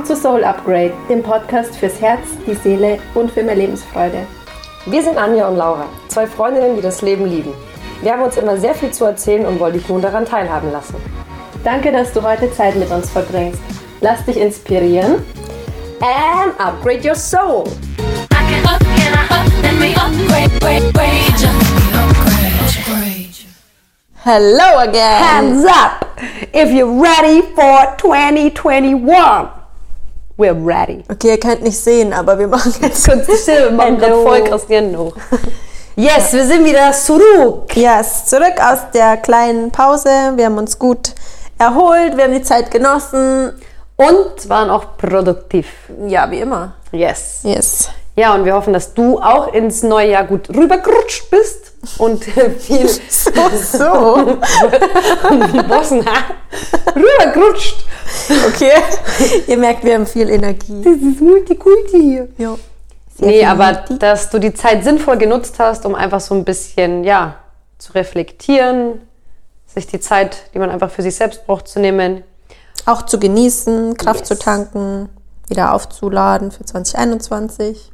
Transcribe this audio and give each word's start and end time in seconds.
Willkommen 0.00 0.16
zu 0.16 0.28
Soul 0.28 0.44
Upgrade, 0.44 0.94
dem 1.10 1.22
Podcast 1.22 1.76
fürs 1.76 2.00
Herz, 2.00 2.22
die 2.46 2.54
Seele 2.54 2.98
und 3.14 3.30
für 3.30 3.42
mehr 3.42 3.54
Lebensfreude. 3.54 4.26
Wir 4.86 5.02
sind 5.02 5.18
Anja 5.18 5.46
und 5.46 5.58
Laura, 5.58 5.84
zwei 6.08 6.26
Freundinnen, 6.26 6.74
die 6.76 6.80
das 6.80 7.02
Leben 7.02 7.26
lieben. 7.26 7.52
Wir 8.00 8.12
haben 8.12 8.22
uns 8.22 8.38
immer 8.38 8.56
sehr 8.56 8.74
viel 8.74 8.90
zu 8.92 9.04
erzählen 9.04 9.44
und 9.44 9.60
wollen 9.60 9.74
dich 9.74 9.86
nun 9.90 10.00
daran 10.00 10.24
teilhaben 10.24 10.72
lassen. 10.72 10.96
Danke, 11.64 11.92
dass 11.92 12.14
du 12.14 12.22
heute 12.22 12.50
Zeit 12.50 12.76
mit 12.76 12.90
uns 12.90 13.10
verbringst. 13.10 13.60
Lass 14.00 14.24
dich 14.24 14.38
inspirieren 14.38 15.16
and 16.00 16.58
upgrade 16.58 17.06
your 17.06 17.14
soul. 17.14 17.64
Hello 24.24 24.78
again. 24.78 25.22
Hands 25.22 25.66
up 25.66 26.06
if 26.54 26.70
you're 26.70 27.02
ready 27.02 27.42
for 27.54 27.94
2021. 27.98 29.59
We're 30.40 30.54
ready. 30.54 31.04
Okay, 31.10 31.32
ihr 31.32 31.38
könnt 31.38 31.62
nicht 31.62 31.78
sehen, 31.78 32.14
aber 32.14 32.38
wir 32.38 32.48
machen 32.48 32.72
jetzt 32.80 33.06
kurz 33.06 33.42
still. 33.42 33.64
Wir 33.64 33.70
machen 33.72 33.98
gerade 33.98 34.22
voll 34.22 34.42
Cristiano. 34.44 35.12
Yes, 35.96 36.32
wir 36.32 36.46
sind 36.46 36.64
wieder 36.64 36.92
zurück. 36.92 37.76
Yes, 37.76 38.24
zurück 38.24 38.54
aus 38.58 38.78
der 38.94 39.18
kleinen 39.18 39.70
Pause. 39.70 40.08
Wir 40.36 40.46
haben 40.46 40.56
uns 40.56 40.78
gut 40.78 41.14
erholt, 41.58 42.16
wir 42.16 42.24
haben 42.24 42.32
die 42.32 42.42
Zeit 42.42 42.70
genossen. 42.70 43.52
Und 43.96 44.48
waren 44.48 44.70
auch 44.70 44.96
produktiv. 44.96 45.66
Ja, 46.06 46.30
wie 46.30 46.40
immer. 46.40 46.72
Yes. 46.92 47.40
Yes. 47.42 47.90
Ja, 48.16 48.34
und 48.34 48.46
wir 48.46 48.54
hoffen, 48.54 48.72
dass 48.72 48.94
du 48.94 49.18
auch 49.18 49.52
ins 49.52 49.82
neue 49.82 50.12
Jahr 50.12 50.24
gut 50.24 50.48
rübergerutscht 50.48 51.28
bist 51.30 51.69
und 51.98 52.24
viel 52.24 52.88
so, 52.88 53.30
so. 53.72 54.38
Bossen 55.68 56.04
rübergerutscht. 56.94 57.84
Okay. 58.48 58.72
Ihr 59.46 59.56
merkt, 59.56 59.84
wir 59.84 59.94
haben 59.94 60.06
viel 60.06 60.28
Energie. 60.28 60.82
Das 60.82 60.94
ist 60.94 61.20
Multikulti 61.20 62.00
hier. 62.00 62.28
Ja. 62.38 62.56
nee, 63.18 63.44
aber 63.44 63.72
Multi. 63.72 63.98
dass 63.98 64.30
du 64.30 64.38
die 64.38 64.52
Zeit 64.52 64.84
sinnvoll 64.84 65.16
genutzt 65.16 65.56
hast, 65.58 65.86
um 65.86 65.94
einfach 65.94 66.20
so 66.20 66.34
ein 66.34 66.44
bisschen, 66.44 67.04
ja, 67.04 67.36
zu 67.78 67.92
reflektieren, 67.92 69.00
sich 69.66 69.86
die 69.86 70.00
Zeit, 70.00 70.50
die 70.52 70.58
man 70.58 70.70
einfach 70.70 70.90
für 70.90 71.02
sich 71.02 71.14
selbst 71.14 71.46
braucht, 71.46 71.68
zu 71.68 71.80
nehmen. 71.80 72.24
Auch 72.86 73.02
zu 73.02 73.18
genießen, 73.18 73.96
Kraft 73.96 74.20
yes. 74.20 74.28
zu 74.28 74.38
tanken, 74.38 75.08
wieder 75.48 75.74
aufzuladen 75.74 76.50
für 76.50 76.64
2021. 76.64 77.89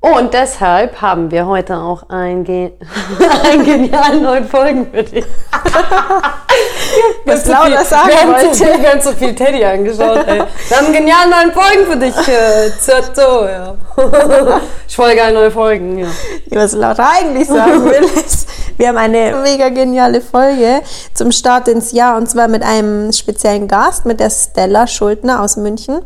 Und 0.00 0.32
deshalb 0.32 1.02
haben 1.02 1.30
wir 1.30 1.46
heute 1.46 1.76
auch 1.76 2.08
einen, 2.08 2.42
Ge 2.42 2.72
einen 3.44 3.64
genialen 3.66 4.22
neuen 4.22 4.48
Folgen 4.48 4.90
für 4.90 5.02
dich. 5.02 5.26
Was 7.26 7.44
Laura 7.46 7.84
sagen 7.84 8.08
wir 8.08 8.20
haben, 8.20 8.54
zu, 8.54 8.64
wir 8.64 8.90
haben 8.90 9.00
zu 9.02 9.12
viel 9.12 9.34
Teddy 9.34 9.62
angeschaut. 9.62 10.26
Ey. 10.26 10.42
Wir 10.68 10.76
haben 10.76 10.86
einen 10.86 10.94
genialen 10.94 11.30
neuen 11.30 11.52
Folgen 11.52 11.84
für 11.90 11.98
dich. 11.98 12.16
Äh, 12.28 12.70
so, 13.14 13.44
ja. 13.44 13.76
Ich 14.88 14.98
wollte 14.98 15.22
eine 15.22 15.34
neue 15.34 15.50
Folgen, 15.50 15.98
ja. 15.98 16.08
Was 16.50 16.72
Laura 16.72 17.10
eigentlich 17.20 17.46
sagen 17.46 17.84
will, 17.84 18.02
ist, 18.24 18.48
wir 18.78 18.88
haben 18.88 18.96
eine 18.96 19.36
mega 19.42 19.68
geniale 19.68 20.22
Folge 20.22 20.80
zum 21.12 21.30
Start 21.30 21.68
ins 21.68 21.92
Jahr 21.92 22.16
und 22.16 22.28
zwar 22.28 22.48
mit 22.48 22.62
einem 22.62 23.12
speziellen 23.12 23.68
Gast, 23.68 24.06
mit 24.06 24.18
der 24.18 24.30
Stella 24.30 24.86
Schuldner 24.86 25.42
aus 25.42 25.56
München. 25.56 26.00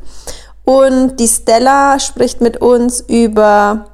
Und 0.64 1.16
die 1.16 1.28
Stella 1.28 1.98
spricht 1.98 2.40
mit 2.40 2.58
uns 2.58 3.00
über 3.00 3.86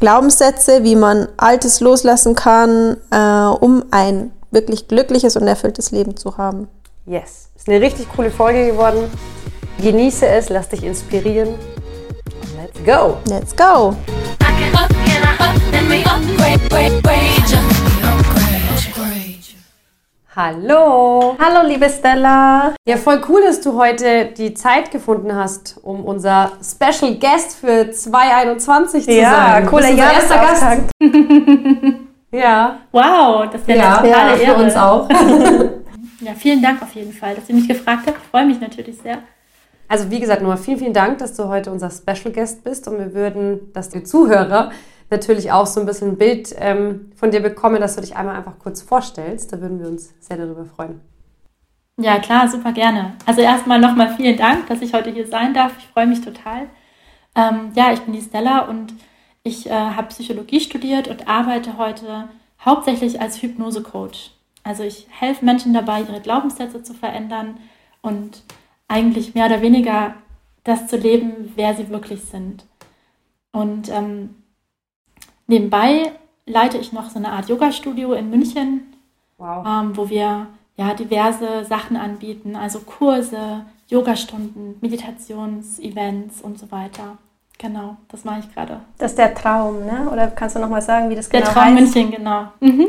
Glaubenssätze, 0.00 0.82
wie 0.84 0.96
man 0.96 1.28
Altes 1.36 1.80
loslassen 1.80 2.34
kann, 2.34 2.96
äh, 3.10 3.16
um 3.16 3.84
ein 3.90 4.32
wirklich 4.50 4.88
glückliches 4.88 5.36
und 5.36 5.46
erfülltes 5.46 5.90
Leben 5.90 6.16
zu 6.16 6.36
haben. 6.36 6.68
Yes, 7.06 7.48
ist 7.56 7.68
eine 7.68 7.80
richtig 7.80 8.08
coole 8.14 8.30
Folge 8.30 8.66
geworden. 8.66 9.10
Genieße 9.80 10.26
es, 10.26 10.50
lass 10.50 10.68
dich 10.68 10.84
inspirieren. 10.84 11.54
Let's 12.56 12.84
go. 12.84 13.16
Let's 13.26 13.56
go. 13.56 13.96
Hallo. 20.34 21.36
Hallo, 21.38 21.68
liebe 21.68 21.90
Stella. 21.90 22.74
Ja, 22.88 22.96
voll 22.96 23.20
cool, 23.28 23.42
dass 23.42 23.60
du 23.60 23.74
heute 23.74 24.30
die 24.34 24.54
Zeit 24.54 24.90
gefunden 24.90 25.34
hast, 25.36 25.78
um 25.82 26.06
unser 26.06 26.52
Special 26.62 27.16
Guest 27.16 27.56
für 27.56 27.90
2021 27.90 29.04
zu 29.04 29.12
ja, 29.12 29.30
sein. 29.30 29.64
Ja, 29.64 29.68
cooler 29.68 29.90
erster 29.90 30.36
Gast. 30.36 30.64
ja. 32.32 32.78
Wow, 32.92 33.50
das 33.52 33.60
ist 33.60 33.68
ja, 33.68 34.02
ja 34.02 34.34
ja, 34.34 34.36
für 34.36 34.54
uns 34.54 34.74
auch. 34.74 35.06
ja, 36.20 36.32
vielen 36.34 36.62
Dank 36.62 36.80
auf 36.80 36.94
jeden 36.94 37.12
Fall, 37.12 37.34
dass 37.34 37.50
ihr 37.50 37.54
mich 37.54 37.68
gefragt 37.68 38.04
habt. 38.06 38.16
Ich 38.16 38.30
freue 38.30 38.46
mich 38.46 38.58
natürlich 38.58 38.96
sehr. 39.02 39.18
Also 39.86 40.10
wie 40.10 40.18
gesagt, 40.18 40.40
nochmal 40.40 40.56
vielen, 40.56 40.78
vielen 40.78 40.94
Dank, 40.94 41.18
dass 41.18 41.34
du 41.34 41.48
heute 41.48 41.70
unser 41.70 41.90
Special 41.90 42.32
Guest 42.32 42.64
bist 42.64 42.88
und 42.88 42.98
wir 42.98 43.12
würden, 43.12 43.70
dass 43.74 43.90
die 43.90 44.02
Zuhörer 44.02 44.70
natürlich 45.12 45.52
auch 45.52 45.66
so 45.66 45.80
ein 45.80 45.86
bisschen 45.86 46.12
ein 46.12 46.18
Bild 46.18 46.54
ähm, 46.58 47.12
von 47.14 47.30
dir 47.30 47.40
bekommen, 47.40 47.80
dass 47.80 47.94
du 47.94 48.00
dich 48.00 48.16
einmal 48.16 48.36
einfach 48.36 48.58
kurz 48.58 48.82
vorstellst. 48.82 49.52
Da 49.52 49.60
würden 49.60 49.78
wir 49.78 49.86
uns 49.86 50.12
sehr 50.20 50.36
darüber 50.36 50.64
freuen. 50.64 51.00
Ja, 51.98 52.18
klar, 52.18 52.48
super 52.48 52.72
gerne. 52.72 53.14
Also 53.26 53.42
erstmal 53.42 53.78
nochmal 53.78 54.14
vielen 54.16 54.36
Dank, 54.36 54.66
dass 54.66 54.82
ich 54.82 54.94
heute 54.94 55.10
hier 55.10 55.26
sein 55.26 55.54
darf. 55.54 55.72
Ich 55.78 55.86
freue 55.86 56.06
mich 56.06 56.22
total. 56.22 56.68
Ähm, 57.36 57.70
ja, 57.74 57.92
ich 57.92 58.00
bin 58.00 58.14
die 58.14 58.20
Stella 58.20 58.66
und 58.66 58.94
ich 59.44 59.66
äh, 59.66 59.72
habe 59.72 60.08
Psychologie 60.08 60.60
studiert 60.60 61.08
und 61.08 61.28
arbeite 61.28 61.78
heute 61.78 62.28
hauptsächlich 62.64 63.20
als 63.20 63.42
Hypnose-Coach. 63.42 64.32
Also 64.64 64.82
ich 64.84 65.06
helfe 65.10 65.44
Menschen 65.44 65.74
dabei, 65.74 66.00
ihre 66.00 66.20
Glaubenssätze 66.20 66.82
zu 66.82 66.94
verändern 66.94 67.58
und 68.00 68.42
eigentlich 68.88 69.34
mehr 69.34 69.46
oder 69.46 69.62
weniger 69.62 70.14
das 70.64 70.86
zu 70.86 70.96
leben, 70.96 71.52
wer 71.56 71.74
sie 71.74 71.88
wirklich 71.88 72.22
sind. 72.22 72.64
Und 73.52 73.88
ähm, 73.90 74.41
Nebenbei 75.46 76.12
leite 76.46 76.78
ich 76.78 76.92
noch 76.92 77.10
so 77.10 77.18
eine 77.18 77.32
Art 77.32 77.48
Yoga-Studio 77.48 78.12
in 78.14 78.30
München, 78.30 78.94
wow. 79.38 79.64
ähm, 79.66 79.96
wo 79.96 80.08
wir 80.08 80.46
ja 80.76 80.94
diverse 80.94 81.64
Sachen 81.64 81.96
anbieten, 81.96 82.56
also 82.56 82.80
Kurse, 82.80 83.64
Yogastunden, 83.88 84.76
Meditationsevents 84.80 86.40
und 86.40 86.58
so 86.58 86.70
weiter. 86.70 87.18
Genau, 87.58 87.96
das 88.08 88.24
mache 88.24 88.40
ich 88.40 88.54
gerade. 88.54 88.80
Das 88.98 89.12
ist 89.12 89.18
der 89.18 89.34
Traum, 89.34 89.84
ne? 89.84 90.08
Oder 90.10 90.28
kannst 90.28 90.56
du 90.56 90.60
noch 90.60 90.68
mal 90.68 90.82
sagen, 90.82 91.10
wie 91.10 91.14
das 91.14 91.28
der 91.28 91.42
genau 91.42 91.54
heißt? 91.54 91.56
Der 91.56 91.64
Traum 91.64 91.74
München, 91.74 92.10
genau. 92.10 92.44
Mhm. 92.60 92.86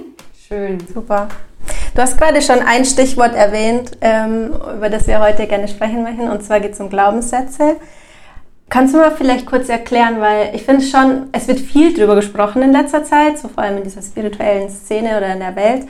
Schön. 0.48 0.80
Super. 0.92 1.28
Du 1.94 2.02
hast 2.02 2.18
gerade 2.18 2.42
schon 2.42 2.60
ein 2.60 2.86
Stichwort 2.86 3.36
erwähnt, 3.36 3.92
ähm, 4.02 4.52
über 4.76 4.90
das 4.90 5.06
wir 5.06 5.20
heute 5.20 5.46
gerne 5.46 5.68
sprechen 5.68 6.02
möchten, 6.02 6.28
und 6.30 6.42
zwar 6.44 6.60
geht 6.60 6.74
es 6.74 6.80
um 6.80 6.90
Glaubenssätze. 6.90 7.76
Kannst 8.74 8.96
du 8.96 8.98
mal 8.98 9.12
vielleicht 9.12 9.46
kurz 9.46 9.70
erklären, 9.70 10.20
weil 10.20 10.56
ich 10.56 10.64
finde 10.64 10.84
schon, 10.84 11.28
es 11.32 11.48
wird 11.48 11.60
viel 11.60 11.94
drüber 11.94 12.16
gesprochen 12.16 12.64
in 12.64 12.72
letzter 12.72 13.04
Zeit, 13.04 13.38
so 13.38 13.48
vor 13.48 13.62
allem 13.62 13.78
in 13.78 13.84
dieser 13.84 14.02
spirituellen 14.02 14.68
Szene 14.68 15.16
oder 15.16 15.32
in 15.32 15.42
der 15.42 15.56
Welt. 15.56 15.88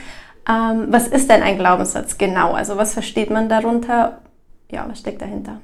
Ähm, 0.49 0.87
was 0.89 1.07
ist 1.07 1.29
denn 1.29 1.41
ein 1.43 1.57
Glaubenssatz 1.57 2.17
genau? 2.17 2.51
Also 2.51 2.75
was 2.75 2.91
versteht 2.91 3.29
man 3.29 3.47
darunter? 3.47 4.19
Ja, 4.69 4.85
was 4.85 4.99
steckt 4.99 5.21
dahinter? 5.21 5.61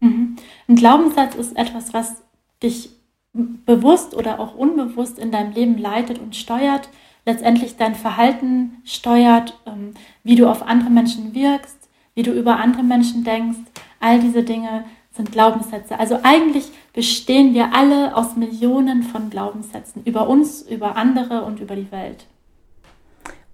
Mhm. 0.00 0.34
Ein 0.68 0.74
Glaubenssatz 0.74 1.36
ist 1.36 1.56
etwas, 1.56 1.94
was 1.94 2.24
dich 2.60 2.90
bewusst 3.32 4.16
oder 4.16 4.40
auch 4.40 4.56
unbewusst 4.56 5.20
in 5.20 5.30
deinem 5.30 5.52
Leben 5.52 5.78
leitet 5.78 6.18
und 6.18 6.34
steuert, 6.34 6.88
letztendlich 7.24 7.76
dein 7.76 7.94
Verhalten 7.94 8.78
steuert, 8.82 9.56
ähm, 9.64 9.94
wie 10.24 10.34
du 10.34 10.50
auf 10.50 10.66
andere 10.66 10.90
Menschen 10.90 11.36
wirkst, 11.36 11.88
wie 12.16 12.24
du 12.24 12.32
über 12.32 12.56
andere 12.56 12.82
Menschen 12.82 13.22
denkst, 13.22 13.60
all 14.00 14.18
diese 14.18 14.42
Dinge 14.42 14.82
sind 15.18 15.32
Glaubenssätze. 15.32 15.98
Also 15.98 16.20
eigentlich 16.22 16.70
bestehen 16.94 17.52
wir 17.52 17.74
alle 17.74 18.16
aus 18.16 18.36
Millionen 18.36 19.02
von 19.02 19.28
Glaubenssätzen 19.28 20.02
über 20.04 20.28
uns, 20.28 20.62
über 20.62 20.96
andere 20.96 21.42
und 21.42 21.60
über 21.60 21.76
die 21.76 21.90
Welt. 21.92 22.24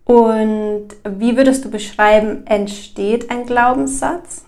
Und 0.05 0.89
wie 1.09 1.37
würdest 1.37 1.65
du 1.65 1.71
beschreiben, 1.71 2.47
entsteht 2.47 3.31
ein 3.31 3.47
Glaubenssatz? 3.47 4.45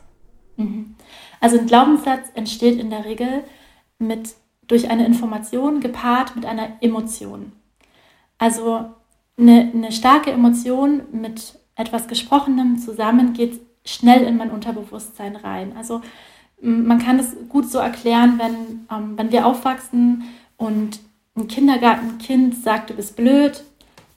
Mhm. 0.56 0.94
Also 1.40 1.58
ein 1.58 1.66
Glaubenssatz 1.66 2.28
entsteht 2.34 2.78
in 2.78 2.90
der 2.90 3.06
Regel 3.06 3.44
mit, 3.98 4.34
durch 4.66 4.90
eine 4.90 5.06
Information 5.06 5.80
gepaart 5.80 6.36
mit 6.36 6.44
einer 6.44 6.76
Emotion. 6.82 7.52
Also 8.36 8.84
eine, 9.38 9.72
eine 9.74 9.92
starke 9.92 10.30
Emotion 10.30 11.02
mit 11.12 11.58
etwas 11.76 12.08
Gesprochenem 12.08 12.78
zusammen 12.78 13.32
geht 13.32 13.60
schnell 13.86 14.24
in 14.24 14.36
mein 14.36 14.50
Unterbewusstsein 14.50 15.36
rein. 15.36 15.74
Also 15.76 16.02
man 16.60 16.98
kann 16.98 17.18
es 17.18 17.36
gut 17.48 17.70
so 17.70 17.78
erklären, 17.78 18.38
wenn, 18.38 18.86
ähm, 18.90 19.12
wenn 19.16 19.32
wir 19.32 19.46
aufwachsen 19.46 20.24
und 20.56 21.00
ein 21.36 21.48
Kindergartenkind 21.48 22.54
sagt, 22.56 22.90
du 22.90 22.94
bist 22.94 23.16
blöd, 23.16 23.62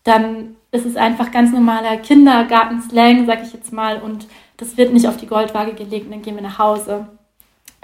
dann 0.04 0.56
ist 0.72 0.86
es 0.86 0.96
einfach 0.96 1.32
ganz 1.32 1.52
normaler 1.52 1.98
Kindergartenslang, 1.98 3.26
sag 3.26 3.44
ich 3.44 3.54
jetzt 3.54 3.74
mal, 3.74 4.02
und 4.02 4.28
das 4.58 4.78
wird 4.78 4.94
nicht 4.94 5.08
auf 5.08 5.18
die 5.18 5.28
Goldwaage 5.28 5.74
gelegt 5.74 6.06
und 6.06 6.12
dann 6.12 6.22
gehen 6.22 6.36
wir 6.36 6.42
nach 6.44 6.60
Hause. 6.60 7.08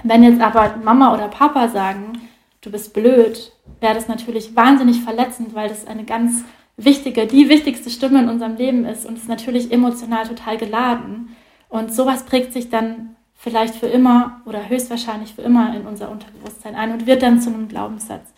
Wenn 0.04 0.24
jetzt 0.24 0.42
aber 0.42 0.78
Mama 0.84 1.14
oder 1.14 1.28
Papa 1.28 1.68
sagen, 1.70 2.22
du 2.62 2.72
bist 2.72 2.94
blöd, 2.94 3.52
wäre 3.80 3.96
das 3.96 4.08
natürlich 4.08 4.56
wahnsinnig 4.56 5.02
verletzend, 5.02 5.56
weil 5.56 5.70
das 5.70 5.88
eine 5.88 6.04
ganz 6.04 6.44
wichtige, 6.78 7.26
die 7.28 7.50
wichtigste 7.50 7.90
Stimme 7.90 8.20
in 8.20 8.30
unserem 8.30 8.56
Leben 8.56 8.86
ist 8.86 9.06
und 9.06 9.18
ist 9.18 9.28
natürlich 9.28 9.72
emotional 9.72 10.28
total 10.28 10.58
geladen. 10.58 11.36
Und 11.70 11.94
sowas 11.94 12.24
prägt 12.24 12.54
sich 12.54 12.70
dann 12.70 13.15
vielleicht 13.46 13.76
für 13.76 13.86
immer 13.86 14.42
oder 14.46 14.70
höchstwahrscheinlich 14.70 15.36
für 15.36 15.44
immer 15.44 15.76
in 15.76 15.86
unser 15.86 16.10
Unterbewusstsein 16.10 16.74
ein 16.74 16.92
und 16.92 17.06
wird 17.06 17.22
dann 17.22 17.40
zu 17.40 17.54
einem 17.54 17.68
Glaubenssatz. 17.68 18.34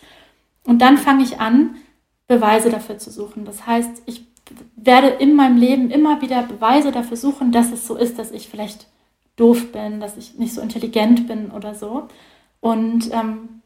Und 0.65 0.79
dann 0.79 0.97
fange 0.97 1.23
ich 1.23 1.39
an, 1.39 1.77
Beweise 2.27 2.69
dafür 2.69 2.97
zu 2.97 3.09
suchen. 3.09 3.45
Das 3.45 3.65
heißt, 3.65 4.03
ich 4.05 4.25
werde 4.75 5.07
in 5.07 5.33
meinem 5.33 5.55
Leben 5.55 5.91
immer 5.91 6.21
wieder 6.21 6.43
Beweise 6.43 6.91
dafür 6.91 7.15
suchen, 7.15 7.53
dass 7.53 7.71
es 7.71 7.87
so 7.87 7.95
ist, 7.95 8.19
dass 8.19 8.31
ich 8.31 8.49
vielleicht 8.49 8.87
doof 9.37 9.71
bin, 9.71 10.01
dass 10.01 10.17
ich 10.17 10.37
nicht 10.37 10.53
so 10.53 10.59
intelligent 10.59 11.25
bin 11.25 11.51
oder 11.51 11.73
so. 11.73 12.09
Und 12.59 13.09
ähm, 13.13 13.61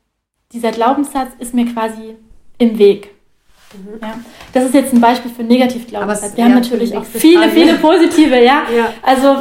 dieser 0.51 0.71
Glaubenssatz 0.71 1.31
ist 1.39 1.55
mir 1.55 1.65
quasi 1.65 2.17
im 2.59 2.77
Weg. 2.77 3.15
Mhm. 3.73 3.99
Ja. 3.99 4.19
Das 4.53 4.65
ist 4.65 4.75
jetzt 4.75 4.93
ein 4.93 5.01
Beispiel 5.01 5.31
für 5.31 5.43
Negativglaubenssatz. 5.43 6.37
Wir 6.37 6.43
haben 6.43 6.53
natürlich 6.53 6.95
auch 6.95 7.03
viele, 7.03 7.49
viele 7.49 7.79
positive, 7.79 8.35
ja. 8.35 8.67
ja. 8.71 8.93
Also 9.01 9.37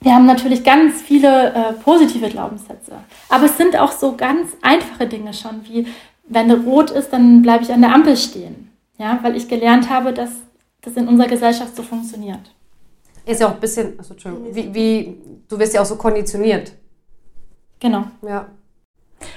wir 0.00 0.14
haben 0.14 0.26
natürlich 0.26 0.62
ganz 0.64 1.02
viele 1.02 1.52
äh, 1.52 1.72
positive 1.72 2.28
Glaubenssätze. 2.28 2.92
Aber 3.28 3.46
es 3.46 3.56
sind 3.56 3.76
auch 3.76 3.92
so 3.92 4.16
ganz 4.16 4.56
einfache 4.62 5.06
Dinge 5.06 5.34
schon, 5.34 5.64
wie 5.64 5.86
wenn 6.28 6.50
rot 6.50 6.90
ist, 6.90 7.12
dann 7.12 7.42
bleibe 7.42 7.64
ich 7.64 7.72
an 7.72 7.80
der 7.80 7.94
Ampel 7.94 8.16
stehen. 8.16 8.70
Ja, 8.98 9.18
weil 9.22 9.36
ich 9.36 9.48
gelernt 9.48 9.88
habe, 9.90 10.12
dass 10.12 10.30
das 10.82 10.94
in 10.94 11.08
unserer 11.08 11.28
Gesellschaft 11.28 11.74
so 11.74 11.82
funktioniert. 11.82 12.40
Ist 13.24 13.40
ja 13.40 13.48
auch 13.48 13.54
ein 13.54 13.60
bisschen, 13.60 13.98
also 13.98 14.14
Entschuldigung, 14.14 14.54
wie, 14.54 14.74
wie, 14.74 15.16
du 15.48 15.58
wirst 15.58 15.74
ja 15.74 15.82
auch 15.82 15.86
so 15.86 15.96
konditioniert. 15.96 16.72
Genau. 17.80 18.04
Ja. 18.22 18.46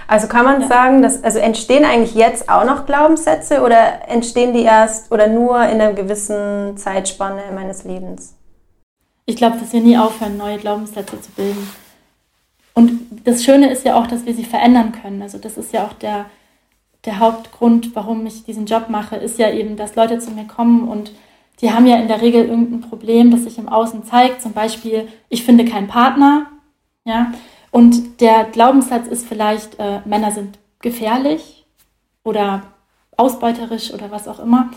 Also 0.08 0.28
kann 0.28 0.46
man 0.46 0.62
ja. 0.62 0.68
sagen, 0.68 1.02
dass 1.02 1.24
also 1.24 1.40
entstehen 1.40 1.86
eigentlich 1.86 2.16
jetzt 2.16 2.50
auch 2.50 2.66
noch 2.66 2.86
Glaubenssätze 2.86 3.62
oder 3.62 4.08
entstehen 4.08 4.54
die 4.54 4.64
erst 4.64 5.12
oder 5.12 5.28
nur 5.28 5.58
in 5.64 5.82
einer 5.82 5.94
gewissen 5.94 6.78
Zeitspanne 6.78 7.42
meines 7.54 7.84
Lebens? 7.84 8.36
Ich 9.26 9.36
glaube, 9.36 9.58
dass 9.58 9.74
wir 9.74 9.82
nie 9.82 9.98
aufhören, 9.98 10.38
neue 10.38 10.58
Glaubenssätze 10.58 11.22
zu 11.22 11.32
bilden. 11.32 11.70
Und 12.74 13.02
das 13.26 13.44
Schöne 13.44 13.72
ist 13.72 13.86
ja 13.86 13.96
auch, 13.96 14.08
dass 14.08 14.26
wir 14.26 14.34
sie 14.34 14.46
verändern 14.46 14.92
können. 14.92 15.22
Also 15.22 15.38
das 15.38 15.58
ist 15.58 15.74
ja 15.74 15.86
auch 15.86 15.94
der, 15.94 16.26
der 17.06 17.20
Hauptgrund, 17.20 17.96
warum 17.96 18.26
ich 18.26 18.44
diesen 18.44 18.66
Job 18.66 18.90
mache, 18.90 19.16
ist 19.16 19.40
ja 19.40 19.52
eben, 19.52 19.76
dass 19.76 19.96
Leute 19.96 20.20
zu 20.20 20.32
mir 20.32 20.46
kommen 20.46 20.88
und 20.88 21.12
die 21.60 21.72
haben 21.72 21.86
ja 21.86 21.98
in 21.98 22.08
der 22.08 22.22
Regel 22.22 22.46
irgendein 22.46 22.82
Problem, 22.82 23.30
das 23.30 23.44
sich 23.44 23.58
im 23.60 23.70
Außen 23.70 24.04
zeigt. 24.04 24.42
Zum 24.42 24.54
Beispiel, 24.54 25.08
ich 25.30 25.44
finde 25.44 25.64
keinen 25.66 25.88
Partner. 25.88 26.48
Ja, 27.06 27.34
und 27.72 28.20
der 28.22 28.46
Glaubenssatz 28.46 29.08
ist 29.08 29.26
vielleicht, 29.26 29.80
äh, 29.80 30.02
Männer 30.06 30.32
sind 30.32 30.60
gefährlich 30.80 31.66
oder 32.24 32.64
ausbeuterisch 33.16 33.94
oder 33.94 34.12
was 34.12 34.28
auch 34.28 34.40
immer. 34.40 34.72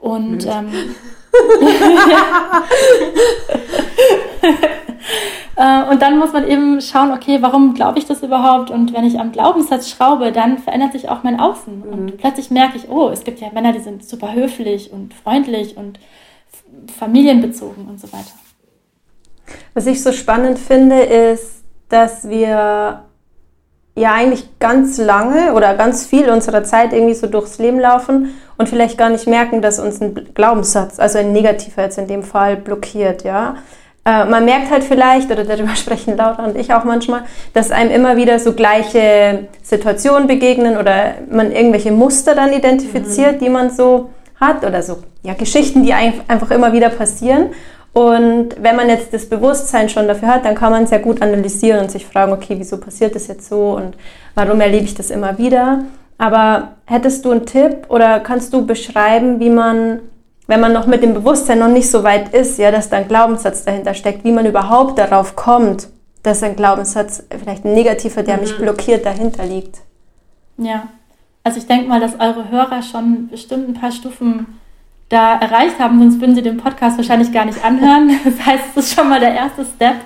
Und 0.00 0.46
ähm, 0.46 0.94
äh, 5.56 5.90
und 5.90 6.02
dann 6.02 6.18
muss 6.18 6.32
man 6.32 6.48
eben 6.48 6.80
schauen, 6.80 7.12
okay, 7.12 7.38
warum 7.40 7.74
glaube 7.74 7.98
ich 7.98 8.06
das 8.06 8.22
überhaupt? 8.22 8.70
Und 8.70 8.94
wenn 8.94 9.04
ich 9.04 9.20
am 9.20 9.32
Glaubenssatz 9.32 9.90
schraube, 9.90 10.32
dann 10.32 10.58
verändert 10.58 10.92
sich 10.92 11.08
auch 11.08 11.22
mein 11.22 11.38
Außen. 11.38 11.80
Mhm. 11.80 11.92
Und 11.92 12.18
plötzlich 12.18 12.50
merke 12.50 12.76
ich, 12.76 12.88
oh, 12.88 13.10
es 13.10 13.24
gibt 13.24 13.40
ja 13.40 13.48
Männer, 13.52 13.72
die 13.72 13.80
sind 13.80 14.04
super 14.04 14.32
höflich 14.32 14.92
und 14.92 15.14
freundlich 15.14 15.76
und 15.76 15.98
familienbezogen 16.98 17.88
und 17.88 18.00
so 18.00 18.12
weiter. 18.12 18.32
Was 19.74 19.86
ich 19.86 20.02
so 20.02 20.12
spannend 20.12 20.58
finde, 20.58 21.00
ist, 21.00 21.64
dass 21.88 22.28
wir 22.28 23.04
ja 23.96 24.12
eigentlich 24.12 24.58
ganz 24.58 24.98
lange 24.98 25.54
oder 25.54 25.74
ganz 25.74 26.06
viel 26.06 26.30
unserer 26.30 26.64
Zeit 26.64 26.92
irgendwie 26.92 27.14
so 27.14 27.26
durchs 27.26 27.58
Leben 27.58 27.80
laufen 27.80 28.34
und 28.60 28.68
vielleicht 28.68 28.98
gar 28.98 29.08
nicht 29.08 29.26
merken, 29.26 29.62
dass 29.62 29.78
uns 29.78 30.02
ein 30.02 30.28
Glaubenssatz, 30.34 31.00
also 31.00 31.18
ein 31.18 31.32
negativer 31.32 31.82
jetzt 31.82 31.96
in 31.96 32.06
dem 32.06 32.22
Fall, 32.22 32.58
blockiert, 32.58 33.24
ja. 33.24 33.56
Äh, 34.04 34.26
man 34.26 34.44
merkt 34.44 34.70
halt 34.70 34.84
vielleicht, 34.84 35.30
oder 35.30 35.44
darüber 35.44 35.74
sprechen 35.76 36.14
Laura 36.14 36.44
und 36.44 36.58
ich 36.58 36.74
auch 36.74 36.84
manchmal, 36.84 37.22
dass 37.54 37.70
einem 37.70 37.90
immer 37.90 38.18
wieder 38.18 38.38
so 38.38 38.52
gleiche 38.52 39.48
Situationen 39.62 40.28
begegnen 40.28 40.76
oder 40.76 41.14
man 41.30 41.52
irgendwelche 41.52 41.90
Muster 41.90 42.34
dann 42.34 42.52
identifiziert, 42.52 43.36
mhm. 43.40 43.44
die 43.44 43.48
man 43.48 43.70
so 43.70 44.10
hat 44.38 44.62
oder 44.62 44.82
so, 44.82 44.98
ja, 45.22 45.32
Geschichten, 45.32 45.82
die 45.82 45.94
einfach 45.94 46.50
immer 46.50 46.74
wieder 46.74 46.90
passieren. 46.90 47.52
Und 47.94 48.56
wenn 48.60 48.76
man 48.76 48.90
jetzt 48.90 49.14
das 49.14 49.26
Bewusstsein 49.26 49.88
schon 49.88 50.06
dafür 50.06 50.28
hat, 50.28 50.44
dann 50.44 50.54
kann 50.54 50.70
man 50.70 50.86
sehr 50.86 50.98
gut 50.98 51.22
analysieren 51.22 51.80
und 51.80 51.90
sich 51.90 52.04
fragen, 52.04 52.32
okay, 52.32 52.56
wieso 52.58 52.76
passiert 52.76 53.14
das 53.14 53.26
jetzt 53.26 53.48
so 53.48 53.70
und 53.70 53.96
warum 54.34 54.60
erlebe 54.60 54.84
ich 54.84 54.94
das 54.94 55.10
immer 55.10 55.38
wieder? 55.38 55.80
Aber 56.20 56.72
hättest 56.84 57.24
du 57.24 57.30
einen 57.30 57.46
Tipp 57.46 57.86
oder 57.88 58.20
kannst 58.20 58.52
du 58.52 58.66
beschreiben, 58.66 59.40
wie 59.40 59.48
man, 59.48 60.00
wenn 60.46 60.60
man 60.60 60.74
noch 60.74 60.86
mit 60.86 61.02
dem 61.02 61.14
Bewusstsein 61.14 61.60
noch 61.60 61.68
nicht 61.68 61.90
so 61.90 62.04
weit 62.04 62.34
ist, 62.34 62.58
ja, 62.58 62.70
dass 62.70 62.90
da 62.90 62.98
ein 62.98 63.08
Glaubenssatz 63.08 63.64
dahinter 63.64 63.94
steckt, 63.94 64.22
wie 64.22 64.30
man 64.30 64.44
überhaupt 64.44 64.98
darauf 64.98 65.34
kommt, 65.34 65.88
dass 66.22 66.42
ein 66.42 66.56
Glaubenssatz, 66.56 67.22
vielleicht 67.30 67.64
ein 67.64 67.72
negativer, 67.72 68.22
der 68.22 68.34
mhm. 68.34 68.42
mich 68.42 68.58
blockiert, 68.58 69.06
dahinter 69.06 69.46
liegt? 69.46 69.78
Ja, 70.58 70.88
also 71.42 71.56
ich 71.56 71.66
denke 71.66 71.88
mal, 71.88 72.00
dass 72.00 72.20
eure 72.20 72.50
Hörer 72.50 72.82
schon 72.82 73.28
bestimmt 73.28 73.70
ein 73.70 73.80
paar 73.80 73.90
Stufen 73.90 74.58
da 75.08 75.36
erreicht 75.40 75.78
haben, 75.78 76.00
sonst 76.00 76.20
würden 76.20 76.34
sie 76.34 76.42
den 76.42 76.58
Podcast 76.58 76.98
wahrscheinlich 76.98 77.32
gar 77.32 77.46
nicht 77.46 77.64
anhören. 77.64 78.10
Das 78.24 78.44
heißt, 78.44 78.64
es 78.76 78.84
ist 78.84 78.94
schon 78.94 79.08
mal 79.08 79.20
der 79.20 79.32
erste 79.32 79.64
Step. 79.64 79.96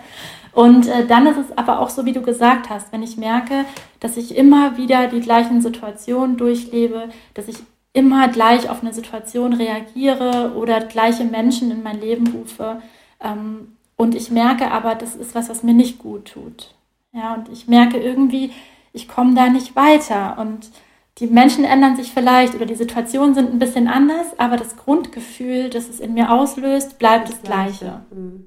Und 0.54 0.86
äh, 0.86 1.06
dann 1.06 1.26
ist 1.26 1.36
es 1.36 1.58
aber 1.58 1.80
auch 1.80 1.90
so, 1.90 2.04
wie 2.04 2.12
du 2.12 2.22
gesagt 2.22 2.70
hast, 2.70 2.92
wenn 2.92 3.02
ich 3.02 3.16
merke, 3.16 3.64
dass 4.00 4.16
ich 4.16 4.36
immer 4.36 4.76
wieder 4.76 5.08
die 5.08 5.20
gleichen 5.20 5.60
Situationen 5.60 6.36
durchlebe, 6.36 7.08
dass 7.34 7.48
ich 7.48 7.56
immer 7.92 8.28
gleich 8.28 8.68
auf 8.70 8.82
eine 8.82 8.92
Situation 8.92 9.52
reagiere 9.52 10.52
oder 10.56 10.80
gleiche 10.80 11.24
Menschen 11.24 11.70
in 11.70 11.82
mein 11.82 12.00
Leben 12.00 12.26
rufe. 12.28 12.82
Ähm, 13.20 13.76
und 13.96 14.14
ich 14.14 14.30
merke 14.30 14.70
aber, 14.70 14.94
das 14.94 15.14
ist 15.16 15.34
was, 15.34 15.48
was 15.48 15.62
mir 15.62 15.74
nicht 15.74 15.98
gut 15.98 16.32
tut. 16.32 16.74
Ja, 17.12 17.34
und 17.34 17.48
ich 17.48 17.68
merke 17.68 17.98
irgendwie, 17.98 18.52
ich 18.92 19.08
komme 19.08 19.34
da 19.34 19.48
nicht 19.48 19.76
weiter. 19.76 20.36
Und 20.38 20.70
die 21.18 21.28
Menschen 21.28 21.64
ändern 21.64 21.96
sich 21.96 22.12
vielleicht 22.12 22.54
oder 22.54 22.66
die 22.66 22.74
Situationen 22.74 23.34
sind 23.34 23.52
ein 23.52 23.60
bisschen 23.60 23.86
anders, 23.86 24.38
aber 24.38 24.56
das 24.56 24.76
Grundgefühl, 24.76 25.70
das 25.70 25.88
es 25.88 26.00
in 26.00 26.14
mir 26.14 26.32
auslöst, 26.32 26.98
bleibt 26.98 27.28
das, 27.28 27.40
das 27.40 27.50
gleiche. 27.50 28.00
Mhm. 28.10 28.46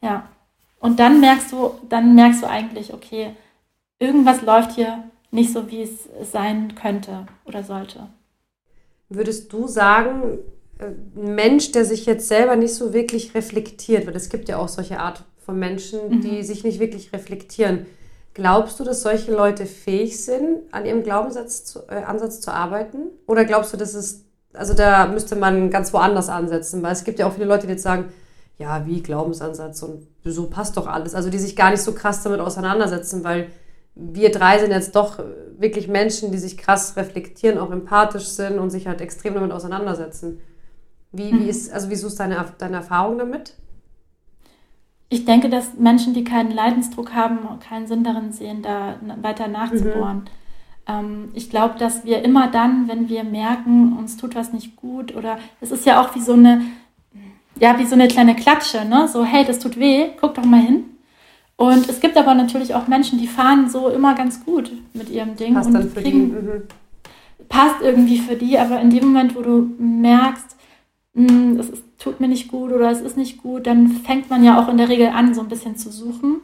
Ja. 0.00 0.24
Und 0.84 1.00
dann 1.00 1.20
merkst 1.20 1.50
du, 1.52 1.70
dann 1.88 2.14
merkst 2.14 2.42
du 2.42 2.46
eigentlich, 2.46 2.92
okay, 2.92 3.34
irgendwas 3.98 4.42
läuft 4.42 4.72
hier 4.72 5.04
nicht 5.30 5.52
so, 5.52 5.70
wie 5.70 5.82
es 5.82 6.08
sein 6.30 6.74
könnte 6.74 7.26
oder 7.46 7.62
sollte. 7.62 8.08
Würdest 9.08 9.50
du 9.52 9.66
sagen, 9.66 10.38
äh, 10.78 10.86
ein 11.16 11.34
Mensch, 11.34 11.72
der 11.72 11.84
sich 11.84 12.04
jetzt 12.04 12.28
selber 12.28 12.56
nicht 12.56 12.74
so 12.74 12.92
wirklich 12.92 13.34
reflektiert, 13.34 14.06
weil 14.06 14.14
es 14.14 14.28
gibt 14.28 14.48
ja 14.48 14.58
auch 14.58 14.68
solche 14.68 15.00
Art 15.00 15.24
von 15.38 15.58
Menschen, 15.58 16.20
die 16.20 16.38
mhm. 16.38 16.42
sich 16.42 16.64
nicht 16.64 16.80
wirklich 16.80 17.12
reflektieren, 17.12 17.86
Glaubst 18.34 18.80
du, 18.80 18.84
dass 18.84 19.02
solche 19.02 19.32
Leute 19.32 19.64
fähig 19.64 20.24
sind, 20.24 20.62
an 20.72 20.84
ihrem 20.84 21.04
Glaubensansatz 21.04 21.64
zu, 21.66 21.78
äh, 21.88 22.02
Ansatz 22.02 22.40
zu 22.40 22.52
arbeiten? 22.52 23.10
Oder 23.28 23.44
glaubst 23.44 23.72
du, 23.72 23.76
dass 23.76 23.94
es, 23.94 24.24
also 24.52 24.74
da 24.74 25.06
müsste 25.06 25.36
man 25.36 25.70
ganz 25.70 25.92
woanders 25.92 26.28
ansetzen? 26.28 26.82
Weil 26.82 26.92
es 26.92 27.04
gibt 27.04 27.20
ja 27.20 27.28
auch 27.28 27.34
viele 27.34 27.46
Leute, 27.46 27.68
die 27.68 27.74
jetzt 27.74 27.84
sagen, 27.84 28.12
ja, 28.58 28.86
wie 28.86 29.02
Glaubensansatz 29.02 29.82
und 29.82 30.06
so 30.24 30.48
passt 30.48 30.76
doch 30.76 30.86
alles. 30.86 31.14
Also 31.14 31.30
die 31.30 31.38
sich 31.38 31.56
gar 31.56 31.70
nicht 31.70 31.82
so 31.82 31.92
krass 31.92 32.22
damit 32.22 32.40
auseinandersetzen, 32.40 33.24
weil 33.24 33.48
wir 33.94 34.30
drei 34.30 34.58
sind 34.58 34.70
jetzt 34.70 34.96
doch 34.96 35.18
wirklich 35.58 35.88
Menschen, 35.88 36.32
die 36.32 36.38
sich 36.38 36.56
krass 36.56 36.96
reflektieren, 36.96 37.58
auch 37.58 37.70
empathisch 37.70 38.26
sind 38.26 38.58
und 38.58 38.70
sich 38.70 38.86
halt 38.86 39.00
extrem 39.00 39.34
damit 39.34 39.52
auseinandersetzen. 39.52 40.40
Wie, 41.12 41.30
wie 41.30 41.44
mhm. 41.44 41.48
ist, 41.48 41.72
also 41.72 41.90
wieso 41.90 42.08
ist 42.08 42.18
deine, 42.18 42.44
deine 42.58 42.76
Erfahrung 42.76 43.18
damit? 43.18 43.54
ich 45.14 45.24
denke, 45.24 45.48
dass 45.48 45.74
Menschen, 45.74 46.12
die 46.12 46.24
keinen 46.24 46.50
Leidensdruck 46.50 47.14
haben, 47.14 47.38
keinen 47.60 47.86
Sinn 47.86 48.02
darin 48.02 48.32
sehen, 48.32 48.62
da 48.62 48.96
weiter 49.22 49.46
nachzubohren. 49.46 50.18
Mhm. 50.18 50.24
Ähm, 50.86 51.28
ich 51.34 51.50
glaube, 51.50 51.78
dass 51.78 52.04
wir 52.04 52.24
immer 52.24 52.50
dann, 52.50 52.88
wenn 52.88 53.08
wir 53.08 53.22
merken, 53.22 53.96
uns 53.96 54.16
tut 54.16 54.34
was 54.34 54.52
nicht 54.52 54.74
gut 54.76 55.14
oder 55.14 55.38
es 55.60 55.70
ist 55.70 55.86
ja 55.86 56.02
auch 56.02 56.14
wie 56.16 56.20
so 56.20 56.32
eine, 56.32 56.62
ja, 57.60 57.78
wie 57.78 57.86
so 57.86 57.94
eine 57.94 58.08
kleine 58.08 58.34
Klatsche, 58.34 58.84
ne? 58.84 59.08
So, 59.08 59.24
hey, 59.24 59.44
das 59.44 59.58
tut 59.58 59.78
weh, 59.78 60.08
guck 60.20 60.34
doch 60.34 60.44
mal 60.44 60.60
hin. 60.60 60.84
Und 61.56 61.88
es 61.88 62.00
gibt 62.00 62.16
aber 62.16 62.34
natürlich 62.34 62.74
auch 62.74 62.88
Menschen, 62.88 63.18
die 63.18 63.28
fahren 63.28 63.68
so 63.70 63.88
immer 63.88 64.14
ganz 64.14 64.44
gut 64.44 64.72
mit 64.92 65.08
ihrem 65.08 65.36
Ding 65.36 65.54
passt 65.54 65.68
und 65.68 65.94
kriegen, 65.94 66.28
mhm. 66.28 66.62
passt 67.48 67.80
irgendwie 67.80 68.18
für 68.18 68.34
die, 68.34 68.58
aber 68.58 68.80
in 68.80 68.90
dem 68.90 69.04
Moment, 69.06 69.36
wo 69.36 69.42
du 69.42 69.70
merkst, 69.78 70.56
hm, 71.14 71.60
es 71.60 71.70
tut 71.98 72.20
mir 72.20 72.28
nicht 72.28 72.48
gut 72.48 72.72
oder 72.72 72.90
es 72.90 73.00
ist 73.00 73.16
nicht 73.16 73.40
gut, 73.40 73.68
dann 73.68 73.88
fängt 73.88 74.30
man 74.30 74.42
ja 74.42 74.60
auch 74.60 74.68
in 74.68 74.78
der 74.78 74.88
Regel 74.88 75.08
an, 75.08 75.32
so 75.32 75.42
ein 75.42 75.48
bisschen 75.48 75.76
zu 75.76 75.90
suchen. 75.90 76.40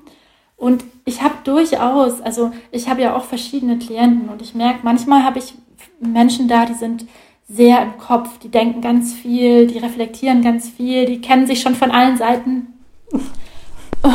Und 0.56 0.84
ich 1.04 1.22
habe 1.22 1.34
durchaus, 1.42 2.20
also 2.20 2.52
ich 2.70 2.88
habe 2.88 3.02
ja 3.02 3.16
auch 3.16 3.24
verschiedene 3.24 3.78
Klienten 3.78 4.28
und 4.28 4.42
ich 4.42 4.54
merke, 4.54 4.80
manchmal 4.82 5.24
habe 5.24 5.38
ich 5.38 5.54
Menschen 5.98 6.48
da, 6.48 6.66
die 6.66 6.74
sind 6.74 7.06
sehr 7.52 7.82
im 7.82 7.98
Kopf, 7.98 8.38
die 8.38 8.48
denken 8.48 8.80
ganz 8.80 9.12
viel, 9.12 9.66
die 9.66 9.78
reflektieren 9.78 10.42
ganz 10.42 10.68
viel, 10.68 11.04
die 11.06 11.20
kennen 11.20 11.46
sich 11.46 11.60
schon 11.60 11.74
von 11.74 11.90
allen 11.90 12.16
Seiten. 12.16 12.68
aber 14.02 14.12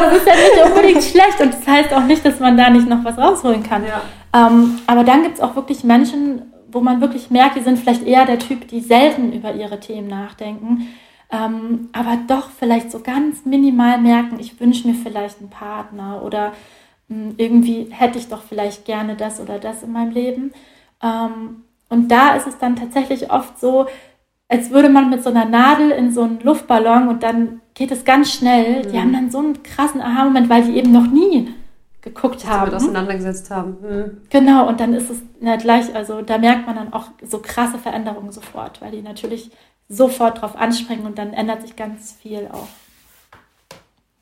das 0.00 0.16
ist 0.16 0.26
ja 0.26 0.34
nicht 0.34 0.64
unbedingt 0.64 1.04
schlecht 1.04 1.40
und 1.40 1.54
das 1.54 1.64
heißt 1.66 1.92
auch 1.92 2.04
nicht, 2.04 2.24
dass 2.24 2.40
man 2.40 2.56
da 2.56 2.68
nicht 2.70 2.88
noch 2.88 3.04
was 3.04 3.16
rausholen 3.16 3.62
kann. 3.62 3.84
Ja. 3.84 4.00
Ähm, 4.34 4.80
aber 4.86 5.04
dann 5.04 5.22
gibt 5.22 5.36
es 5.36 5.40
auch 5.40 5.54
wirklich 5.54 5.84
Menschen, 5.84 6.42
wo 6.72 6.80
man 6.80 7.00
wirklich 7.00 7.30
merkt, 7.30 7.56
die 7.56 7.62
sind 7.62 7.78
vielleicht 7.78 8.04
eher 8.04 8.24
der 8.24 8.40
Typ, 8.40 8.66
die 8.66 8.80
selten 8.80 9.32
über 9.32 9.54
ihre 9.54 9.78
Themen 9.78 10.08
nachdenken. 10.08 10.88
ähm, 11.30 11.90
aber 11.92 12.18
doch 12.26 12.48
vielleicht 12.58 12.90
so 12.90 12.98
ganz 13.00 13.44
minimal 13.44 14.00
merken, 14.00 14.40
ich 14.40 14.58
wünsche 14.58 14.88
mir 14.88 14.94
vielleicht 14.94 15.38
einen 15.40 15.50
Partner 15.50 16.22
oder 16.24 16.52
irgendwie 17.36 17.88
hätte 17.90 18.18
ich 18.18 18.28
doch 18.28 18.42
vielleicht 18.42 18.84
gerne 18.84 19.16
das 19.16 19.40
oder 19.40 19.58
das 19.58 19.82
in 19.82 19.92
meinem 19.92 20.12
Leben. 20.12 20.52
Ähm, 21.02 21.64
und 21.88 22.08
da 22.08 22.34
ist 22.34 22.46
es 22.46 22.58
dann 22.58 22.76
tatsächlich 22.76 23.30
oft 23.30 23.58
so, 23.58 23.86
als 24.48 24.70
würde 24.70 24.88
man 24.88 25.10
mit 25.10 25.22
so 25.22 25.30
einer 25.30 25.44
Nadel 25.44 25.90
in 25.90 26.12
so 26.12 26.22
einen 26.22 26.40
Luftballon 26.40 27.08
und 27.08 27.22
dann 27.22 27.60
geht 27.74 27.90
es 27.90 28.04
ganz 28.04 28.32
schnell. 28.32 28.84
Mhm. 28.84 28.90
Die 28.90 28.98
haben 28.98 29.12
dann 29.12 29.30
so 29.30 29.38
einen 29.38 29.62
krassen 29.62 30.00
Aha-Moment, 30.00 30.48
weil 30.48 30.64
die 30.64 30.76
eben 30.76 30.92
noch 30.92 31.06
nie 31.06 31.54
geguckt 32.02 32.46
haben. 32.46 32.70
Damit 32.70 32.74
auseinandergesetzt 32.74 33.50
haben. 33.50 33.76
Mhm. 33.80 34.20
Genau, 34.30 34.68
und 34.68 34.78
dann 34.80 34.92
ist 34.92 35.10
es 35.10 35.22
ja 35.40 35.56
gleich, 35.56 35.94
also 35.94 36.22
da 36.22 36.38
merkt 36.38 36.66
man 36.66 36.76
dann 36.76 36.92
auch 36.92 37.08
so 37.22 37.38
krasse 37.38 37.78
Veränderungen 37.78 38.30
sofort, 38.30 38.80
weil 38.82 38.92
die 38.92 39.02
natürlich 39.02 39.50
sofort 39.88 40.40
drauf 40.40 40.56
anspringen 40.56 41.06
und 41.06 41.18
dann 41.18 41.32
ändert 41.32 41.62
sich 41.62 41.76
ganz 41.76 42.12
viel 42.12 42.48
auch. 42.52 42.68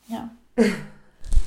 Ja. 0.08 0.30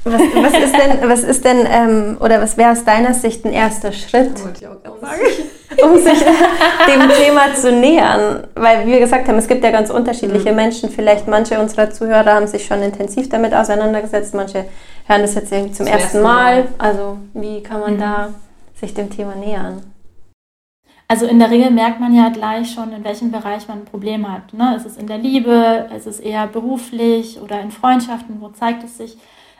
Was, 0.07 0.21
was, 0.21 0.53
ist 0.53 0.75
denn, 0.77 1.09
was 1.09 1.23
ist 1.23 1.45
denn 1.45 1.67
ähm, 1.67 2.17
oder 2.19 2.39
was 2.39 2.57
wäre 2.57 2.71
aus 2.71 2.83
deiner 2.83 3.15
Sicht 3.15 3.43
ein 3.43 3.51
erster 3.51 3.91
Schritt, 3.91 4.39
um 4.39 5.97
sich 5.97 6.19
dem 6.87 7.09
Thema 7.09 7.55
zu 7.55 7.71
nähern? 7.71 8.45
Weil 8.53 8.85
wir 8.85 8.99
gesagt 8.99 9.27
haben, 9.27 9.39
es 9.39 9.47
gibt 9.47 9.63
ja 9.63 9.71
ganz 9.71 9.89
unterschiedliche 9.89 10.51
mhm. 10.51 10.57
Menschen. 10.57 10.89
Vielleicht 10.91 11.27
manche 11.27 11.59
unserer 11.59 11.89
Zuhörer 11.89 12.35
haben 12.35 12.45
sich 12.45 12.67
schon 12.67 12.83
intensiv 12.83 13.29
damit 13.29 13.55
auseinandergesetzt, 13.55 14.35
manche 14.35 14.65
hören 15.07 15.23
das 15.23 15.33
jetzt 15.33 15.51
irgendwie 15.51 15.73
zum, 15.73 15.87
zum 15.87 15.95
ersten 15.95 16.21
Mal. 16.21 16.55
Mal. 16.55 16.67
Also 16.77 17.17
wie 17.33 17.63
kann 17.63 17.79
man 17.79 17.95
mhm. 17.95 17.99
da 17.99 18.29
sich 18.79 18.93
dem 18.93 19.09
Thema 19.09 19.33
nähern? 19.33 19.81
Also 21.07 21.25
in 21.25 21.39
der 21.39 21.49
Regel 21.49 21.71
merkt 21.71 21.99
man 21.99 22.13
ja 22.13 22.29
gleich 22.29 22.71
schon, 22.71 22.91
in 22.93 23.03
welchem 23.03 23.31
Bereich 23.31 23.67
man 23.67 23.79
ein 23.79 23.85
Problem 23.85 24.31
hat. 24.31 24.53
Ne? 24.53 24.75
Ist 24.75 24.85
es 24.85 24.97
in 24.97 25.07
der 25.07 25.17
Liebe, 25.17 25.89
ist 25.95 26.05
es 26.05 26.19
eher 26.19 26.45
beruflich 26.45 27.39
oder 27.41 27.59
in 27.61 27.71
Freundschaften, 27.71 28.39
wo 28.39 28.49
zeigt 28.49 28.83
es 28.83 28.97
sich? 28.97 29.17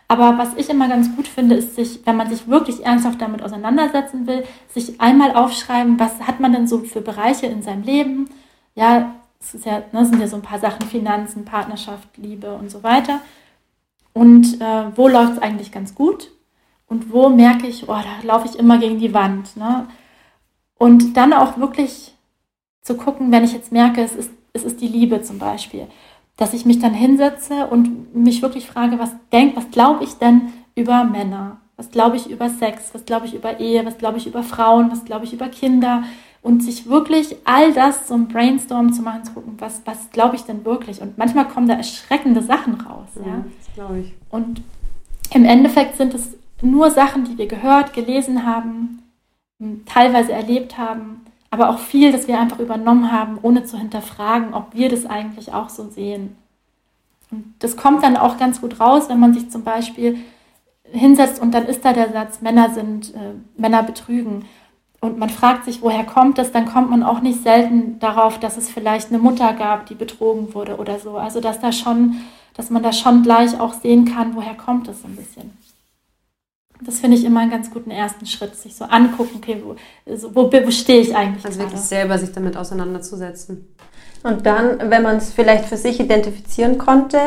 Aber 0.08 0.38
was 0.38 0.54
ich 0.56 0.70
immer 0.70 0.88
ganz 0.88 1.16
gut 1.16 1.28
finde, 1.28 1.56
ist 1.56 1.76
sich, 1.76 2.06
wenn 2.06 2.16
man 2.16 2.30
sich 2.30 2.48
wirklich 2.48 2.86
ernsthaft 2.86 3.22
damit 3.22 3.42
auseinandersetzen 3.42 4.28
will, 4.28 4.44
sich 4.68 5.02
einmal 5.02 5.36
aufschreiben, 5.36 6.00
was 6.00 6.22
hat 6.22 6.40
man 6.40 6.54
denn 6.54 6.68
so 6.68 6.80
für 6.80 7.02
Bereiche 7.02 7.48
in 7.48 7.64
seinem 7.64 7.84
Leben? 7.84 8.30
Ja, 8.76 9.16
es 9.40 9.66
ja, 9.66 9.84
ne, 9.92 10.06
sind 10.06 10.20
ja 10.20 10.28
so 10.28 10.36
ein 10.36 10.42
paar 10.42 10.60
Sachen, 10.60 10.88
Finanzen, 10.88 11.46
Partnerschaft, 11.46 12.18
Liebe 12.18 12.54
und 12.54 12.70
so 12.70 12.84
weiter. 12.84 13.20
Und 14.14 14.62
äh, 14.62 14.96
wo 14.96 15.08
läuft 15.08 15.34
es 15.34 15.40
eigentlich 15.40 15.72
ganz 15.72 15.96
gut? 15.96 16.32
Und 16.88 17.12
wo 17.12 17.30
merke 17.30 17.68
ich, 17.68 17.90
oh, 17.90 17.94
da 17.94 18.28
laufe 18.28 18.48
ich 18.48 18.58
immer 18.58 18.78
gegen 18.78 19.00
die 19.00 19.14
Wand. 19.14 19.58
Ne? 19.58 19.88
Und 20.78 21.18
dann 21.18 21.34
auch 21.34 21.58
wirklich 21.58 22.14
zu 22.82 22.96
gucken, 22.96 23.32
wenn 23.32 23.44
ich 23.44 23.54
jetzt 23.54 23.72
merke, 23.72 24.02
es 24.02 24.16
ist, 24.16 24.32
es 24.54 24.64
ist 24.64 24.82
die 24.82 24.88
Liebe 24.88 25.22
zum 25.22 25.40
Beispiel, 25.40 25.88
dass 26.38 26.54
ich 26.54 26.66
mich 26.66 26.80
dann 26.80 26.94
hinsetze 26.94 27.68
und 27.68 28.16
mich 28.16 28.42
wirklich 28.42 28.68
frage, 28.68 29.00
was 29.00 29.12
denkt, 29.32 29.56
was 29.56 29.72
glaube 29.72 30.04
ich 30.04 30.16
denn 30.16 30.54
über 30.76 31.04
Männer? 31.04 31.58
Was 31.78 31.92
glaube 31.92 32.18
ich 32.18 32.30
über 32.30 32.50
Sex? 32.50 32.92
Was 32.94 33.06
glaube 33.06 33.26
ich 33.26 33.34
über 33.34 33.60
Ehe? 33.60 33.86
Was 33.86 33.98
glaube 33.98 34.18
ich 34.18 34.28
über 34.28 34.44
Frauen? 34.44 34.92
Was 34.92 35.06
glaube 35.06 35.26
ich 35.26 35.34
über 35.34 35.48
Kinder? 35.48 36.04
Und 36.42 36.62
sich 36.62 36.88
wirklich 36.88 37.36
all 37.44 37.74
das 37.74 38.08
zum 38.08 38.28
Brainstorm 38.28 38.94
zu 38.94 39.02
machen, 39.02 39.24
zu 39.24 39.34
gucken, 39.34 39.56
was, 39.58 39.82
was 39.86 40.12
glaube 40.12 40.36
ich 40.36 40.44
denn 40.44 40.64
wirklich? 40.64 41.02
Und 41.02 41.18
manchmal 41.18 41.48
kommen 41.48 41.68
da 41.68 41.74
erschreckende 41.74 42.42
Sachen 42.42 42.76
raus. 42.76 43.10
Ja, 43.16 43.26
ja 43.26 43.46
das 43.58 43.74
glaube 43.74 44.00
ich. 44.00 44.14
Und 44.30 44.62
im 45.34 45.44
Endeffekt 45.44 45.98
sind 45.98 46.14
es 46.14 46.38
nur 46.62 46.92
Sachen, 46.92 47.26
die 47.26 47.38
wir 47.38 47.48
gehört, 47.48 47.94
gelesen 47.94 48.46
haben, 48.46 49.00
teilweise 49.86 50.34
erlebt 50.34 50.78
haben, 50.78 51.22
aber 51.50 51.70
auch 51.70 51.80
viel, 51.80 52.12
das 52.12 52.28
wir 52.28 52.40
einfach 52.40 52.60
übernommen 52.60 53.12
haben, 53.12 53.38
ohne 53.42 53.64
zu 53.64 53.78
hinterfragen, 53.78 54.54
ob 54.54 54.74
wir 54.74 54.90
das 54.90 55.06
eigentlich 55.06 55.54
auch 55.54 55.70
so 55.70 55.90
sehen. 55.90 56.36
Und 57.32 57.54
das 57.60 57.78
kommt 57.78 58.04
dann 58.04 58.18
auch 58.18 58.38
ganz 58.38 58.62
gut 58.62 58.80
raus, 58.80 59.10
wenn 59.10 59.20
man 59.20 59.34
sich 59.34 59.50
zum 59.50 59.64
Beispiel 59.64 60.20
hinsetzt 60.92 61.42
und 61.42 61.52
dann 61.52 61.66
ist 61.66 61.84
da 61.84 61.94
der 61.94 62.12
Satz, 62.12 62.42
Männer 62.42 62.70
sind, 62.70 63.14
äh, 63.16 63.34
Männer 63.58 63.84
betrügen. 63.84 64.46
Und 65.02 65.20
man 65.20 65.30
fragt 65.30 65.66
sich, 65.66 65.82
woher 65.82 66.04
kommt 66.04 66.38
das, 66.38 66.52
dann 66.52 66.66
kommt 66.66 66.90
man 66.90 67.04
auch 67.04 67.22
nicht 67.22 67.44
selten 67.44 68.00
darauf, 68.00 68.40
dass 68.40 68.58
es 68.58 68.70
vielleicht 68.70 69.10
eine 69.10 69.20
Mutter 69.20 69.54
gab, 69.54 69.86
die 69.86 69.96
betrogen 69.96 70.54
wurde 70.54 70.78
oder 70.78 71.00
so. 71.00 71.18
Also 71.18 71.42
dass 71.42 71.60
da 71.60 71.72
schon, 71.72 72.22
dass 72.56 72.70
man 72.70 72.82
da 72.82 72.92
schon 72.92 73.22
gleich 73.22 73.60
auch 73.60 73.74
sehen 73.74 74.06
kann, 74.06 74.36
woher 74.36 74.56
kommt 74.56 74.88
das 74.88 75.02
so 75.02 75.08
ein 75.08 75.16
bisschen. 75.16 75.52
Das 76.82 77.00
finde 77.00 77.18
ich 77.18 77.24
immer 77.24 77.40
einen 77.40 77.52
ganz 77.52 77.72
guten 77.72 77.92
ersten 77.92 78.26
Schritt, 78.26 78.56
sich 78.56 78.76
so 78.76 78.86
angucken, 78.86 79.38
okay, 79.38 79.62
wo, 79.64 79.76
also 80.10 80.36
wo, 80.36 80.52
wo 80.52 80.72
stehe 80.72 81.02
ich 81.02 81.16
eigentlich? 81.16 81.46
Also 81.46 81.60
wirklich 81.60 81.80
selber 81.80 82.18
sich 82.18 82.32
damit 82.34 82.58
auseinanderzusetzen. 82.58 83.74
Und 84.24 84.46
dann, 84.46 84.90
wenn 84.90 85.04
man 85.04 85.18
es 85.18 85.32
vielleicht 85.32 85.66
für 85.66 85.78
sich 85.78 86.00
identifizieren 86.00 86.78
konnte, 86.78 87.20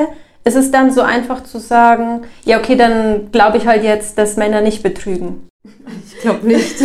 ist 0.45 0.57
es 0.57 0.71
dann 0.71 0.91
so 0.91 1.03
einfach 1.03 1.45
zu 1.45 1.59
sagen, 1.61 2.23
ja, 2.45 2.59
okay, 2.59 2.77
dann 2.77 3.31
glaube 3.31 3.59
ich 3.59 3.67
halt 3.67 3.85
jetzt, 3.85 4.19
dass 4.19 4.37
Männer 4.37 4.61
nicht 4.61 4.83
betrügen. 4.83 5.49
Ich 6.07 6.21
glaube 6.21 6.47
nicht. 6.47 6.79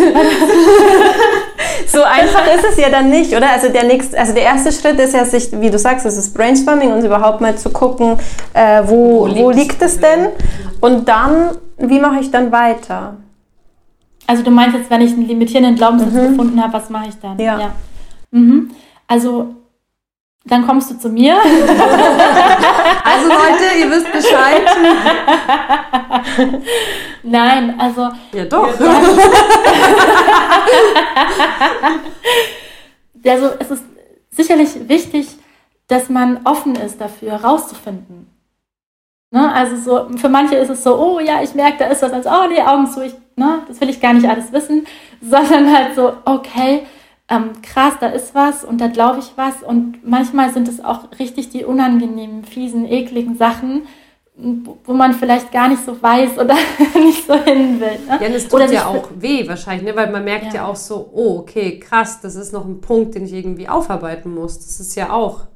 so 1.88 2.04
einfach 2.04 2.46
ist 2.56 2.66
es 2.72 2.78
ja 2.78 2.90
dann 2.90 3.10
nicht, 3.10 3.36
oder? 3.36 3.52
Also 3.52 3.70
der 3.70 3.84
nächste, 3.84 4.20
also 4.20 4.34
der 4.34 4.44
erste 4.44 4.72
Schritt 4.72 5.00
ist 5.00 5.14
ja 5.14 5.26
sich, 5.26 5.52
wie 5.60 5.70
du 5.70 5.80
sagst, 5.80 6.06
es 6.06 6.18
ist 6.18 6.34
Brainstorming 6.34 6.92
und 6.92 7.04
überhaupt 7.04 7.42
mal 7.42 7.58
zu 7.58 7.70
gucken, 7.70 8.18
äh, 8.54 8.84
wo, 8.86 9.22
wo, 9.22 9.28
liegt, 9.28 9.40
wo 9.40 9.52
liegt 9.52 9.82
es 9.82 10.00
denn? 10.00 10.28
Und 10.80 11.08
dann 11.08 11.58
wie 11.78 12.00
mache 12.00 12.20
ich 12.20 12.32
dann 12.32 12.52
weiter? 12.52 13.18
Also 14.28 14.44
du 14.44 14.52
meinst 14.52 14.78
jetzt, 14.78 14.90
wenn 14.90 15.02
ich 15.02 15.14
einen 15.14 15.28
limitierenden 15.28 15.76
Glaubenssatz 15.76 16.14
mhm. 16.14 16.30
gefunden 16.30 16.62
habe, 16.62 16.74
was 16.74 16.90
mache 16.90 17.10
ich 17.10 17.16
dann? 17.20 17.38
Ja. 17.40 17.60
ja. 17.60 17.74
Mhm. 18.32 18.72
Also 19.08 19.56
dann 20.46 20.66
kommst 20.68 20.92
du 20.92 21.00
zu 21.00 21.08
mir. 21.10 21.36
also 21.42 23.28
Leute, 23.28 23.64
ihr 23.80 23.90
wisst 23.90 24.12
Bescheid. 24.12 24.64
Nein, 27.24 27.80
also. 27.80 28.10
Ja 28.34 28.44
doch. 28.46 28.68
also 33.26 33.52
es 33.60 33.72
ist 33.72 33.84
sicherlich 34.32 34.90
wichtig, 34.90 35.28
dass 35.88 36.10
man 36.10 36.42
offen 36.44 36.76
ist 36.76 37.00
dafür, 37.00 37.36
rauszufinden. 37.36 38.33
Ne? 39.34 39.52
Also 39.52 39.76
so, 39.78 40.16
für 40.16 40.30
manche 40.30 40.56
ist 40.56 40.70
es 40.70 40.84
so, 40.84 40.96
oh 40.96 41.20
ja, 41.20 41.42
ich 41.42 41.56
merke, 41.56 41.80
da 41.80 41.86
ist 41.86 42.04
was, 42.04 42.14
als 42.14 42.28
oh 42.28 42.48
nee, 42.48 42.62
Augen 42.62 42.86
zu, 42.86 43.04
ich, 43.04 43.16
ne, 43.36 43.64
das 43.68 43.82
will 43.82 43.90
ich 43.90 44.00
gar 44.00 44.14
nicht 44.14 44.30
alles 44.30 44.54
wissen, 44.54 44.86
sondern 45.22 45.76
halt 45.76 45.96
so, 45.96 46.14
okay, 46.26 46.84
ähm, 47.30 47.50
krass, 47.64 47.96
da 48.00 48.10
ist 48.10 48.36
was 48.36 48.64
und 48.64 48.80
da 48.80 48.88
glaube 48.90 49.20
ich 49.20 49.32
was 49.36 49.64
und 49.64 50.08
manchmal 50.08 50.54
sind 50.54 50.68
es 50.68 50.86
auch 50.86 51.06
richtig 51.18 51.50
die 51.50 51.66
unangenehmen, 51.66 52.44
fiesen, 52.44 52.86
ekligen 52.86 53.36
Sachen, 53.36 53.88
wo 54.36 54.94
man 54.94 55.14
vielleicht 55.14 55.52
gar 55.52 55.68
nicht 55.68 55.84
so 55.84 56.00
weiß 56.00 56.38
oder 56.38 56.54
nicht 56.94 57.26
so 57.26 57.34
hin 57.34 57.80
will. 57.80 58.00
Ne? 58.08 58.20
Ja, 58.22 58.28
es 58.28 58.44
tut 58.44 58.54
oder 58.54 58.72
ja 58.72 58.86
auch 58.86 59.10
weh 59.18 59.48
wahrscheinlich, 59.48 59.84
ne? 59.84 59.96
weil 59.96 60.12
man 60.12 60.24
merkt 60.26 60.54
ja. 60.54 60.62
ja 60.62 60.66
auch 60.68 60.76
so, 60.76 61.10
oh, 61.12 61.40
okay, 61.40 61.80
krass, 61.80 62.22
das 62.22 62.36
ist 62.36 62.54
noch 62.54 62.66
ein 62.66 62.82
Punkt, 62.82 63.16
den 63.16 63.26
ich 63.26 63.34
irgendwie 63.34 63.68
aufarbeiten 63.68 64.32
muss. 64.32 64.60
Das 64.60 64.80
ist 64.80 64.94
ja 64.94 65.12
auch, 65.12 65.48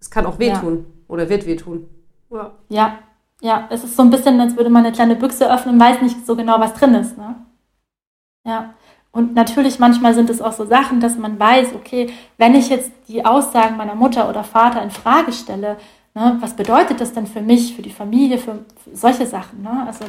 es 0.00 0.10
kann 0.10 0.26
auch 0.26 0.40
wehtun 0.40 0.78
ja. 0.78 0.84
oder 1.06 1.28
wird 1.28 1.46
wehtun. 1.46 1.88
Ja. 2.32 2.50
ja, 2.68 2.98
ja, 3.42 3.66
es 3.70 3.82
ist 3.82 3.96
so 3.96 4.02
ein 4.02 4.10
bisschen, 4.10 4.40
als 4.40 4.56
würde 4.56 4.70
man 4.70 4.84
eine 4.84 4.94
kleine 4.94 5.16
Büchse 5.16 5.52
öffnen 5.52 5.74
und 5.74 5.80
weiß 5.80 6.00
nicht 6.00 6.24
so 6.24 6.36
genau, 6.36 6.60
was 6.60 6.74
drin 6.74 6.94
ist. 6.94 7.18
Ne? 7.18 7.34
Ja. 8.46 8.74
Und 9.10 9.34
natürlich 9.34 9.78
manchmal 9.78 10.14
sind 10.14 10.30
es 10.30 10.40
auch 10.40 10.52
so 10.52 10.64
Sachen, 10.64 11.00
dass 11.00 11.18
man 11.18 11.38
weiß, 11.38 11.74
okay, 11.74 12.10
wenn 12.38 12.54
ich 12.54 12.70
jetzt 12.70 12.92
die 13.08 13.24
Aussagen 13.26 13.76
meiner 13.76 13.96
Mutter 13.96 14.28
oder 14.28 14.44
Vater 14.44 14.82
in 14.82 14.90
Frage 14.90 15.32
stelle, 15.32 15.76
ne, 16.14 16.36
was 16.40 16.54
bedeutet 16.54 17.00
das 17.00 17.12
denn 17.12 17.26
für 17.26 17.42
mich, 17.42 17.74
für 17.74 17.82
die 17.82 17.90
Familie, 17.90 18.38
für, 18.38 18.64
für 18.82 18.96
solche 18.96 19.26
Sachen? 19.26 19.62
Ne? 19.62 19.84
Also 19.86 20.04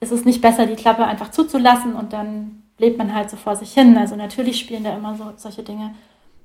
ist 0.00 0.10
es 0.10 0.24
nicht 0.24 0.40
besser, 0.40 0.66
die 0.66 0.74
Klappe 0.74 1.04
einfach 1.04 1.30
zuzulassen 1.30 1.94
und 1.94 2.12
dann 2.12 2.62
lebt 2.78 2.98
man 2.98 3.14
halt 3.14 3.30
so 3.30 3.36
vor 3.36 3.56
sich 3.56 3.72
hin. 3.72 3.96
Also 3.98 4.16
natürlich 4.16 4.58
spielen 4.58 4.84
da 4.84 4.96
immer 4.96 5.14
so 5.16 5.32
solche 5.36 5.62
Dinge 5.62 5.94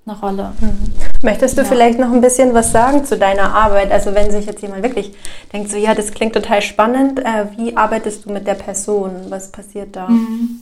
eine 0.05 0.19
Rolle. 0.19 0.53
Mhm. 0.59 0.93
Möchtest 1.23 1.57
du 1.57 1.61
ja. 1.61 1.67
vielleicht 1.67 1.99
noch 1.99 2.11
ein 2.11 2.21
bisschen 2.21 2.53
was 2.53 2.71
sagen 2.71 3.05
zu 3.05 3.17
deiner 3.17 3.53
Arbeit? 3.53 3.91
Also 3.91 4.13
wenn 4.15 4.31
sich 4.31 4.45
jetzt 4.45 4.61
jemand 4.61 4.83
wirklich 4.83 5.13
denkt, 5.53 5.69
so 5.69 5.77
ja, 5.77 5.93
das 5.93 6.11
klingt 6.11 6.33
total 6.33 6.61
spannend, 6.61 7.19
äh, 7.19 7.47
wie 7.57 7.75
arbeitest 7.75 8.25
du 8.25 8.31
mit 8.31 8.47
der 8.47 8.55
Person? 8.55 9.25
Was 9.29 9.51
passiert 9.51 9.95
da? 9.95 10.07
Mhm. 10.07 10.61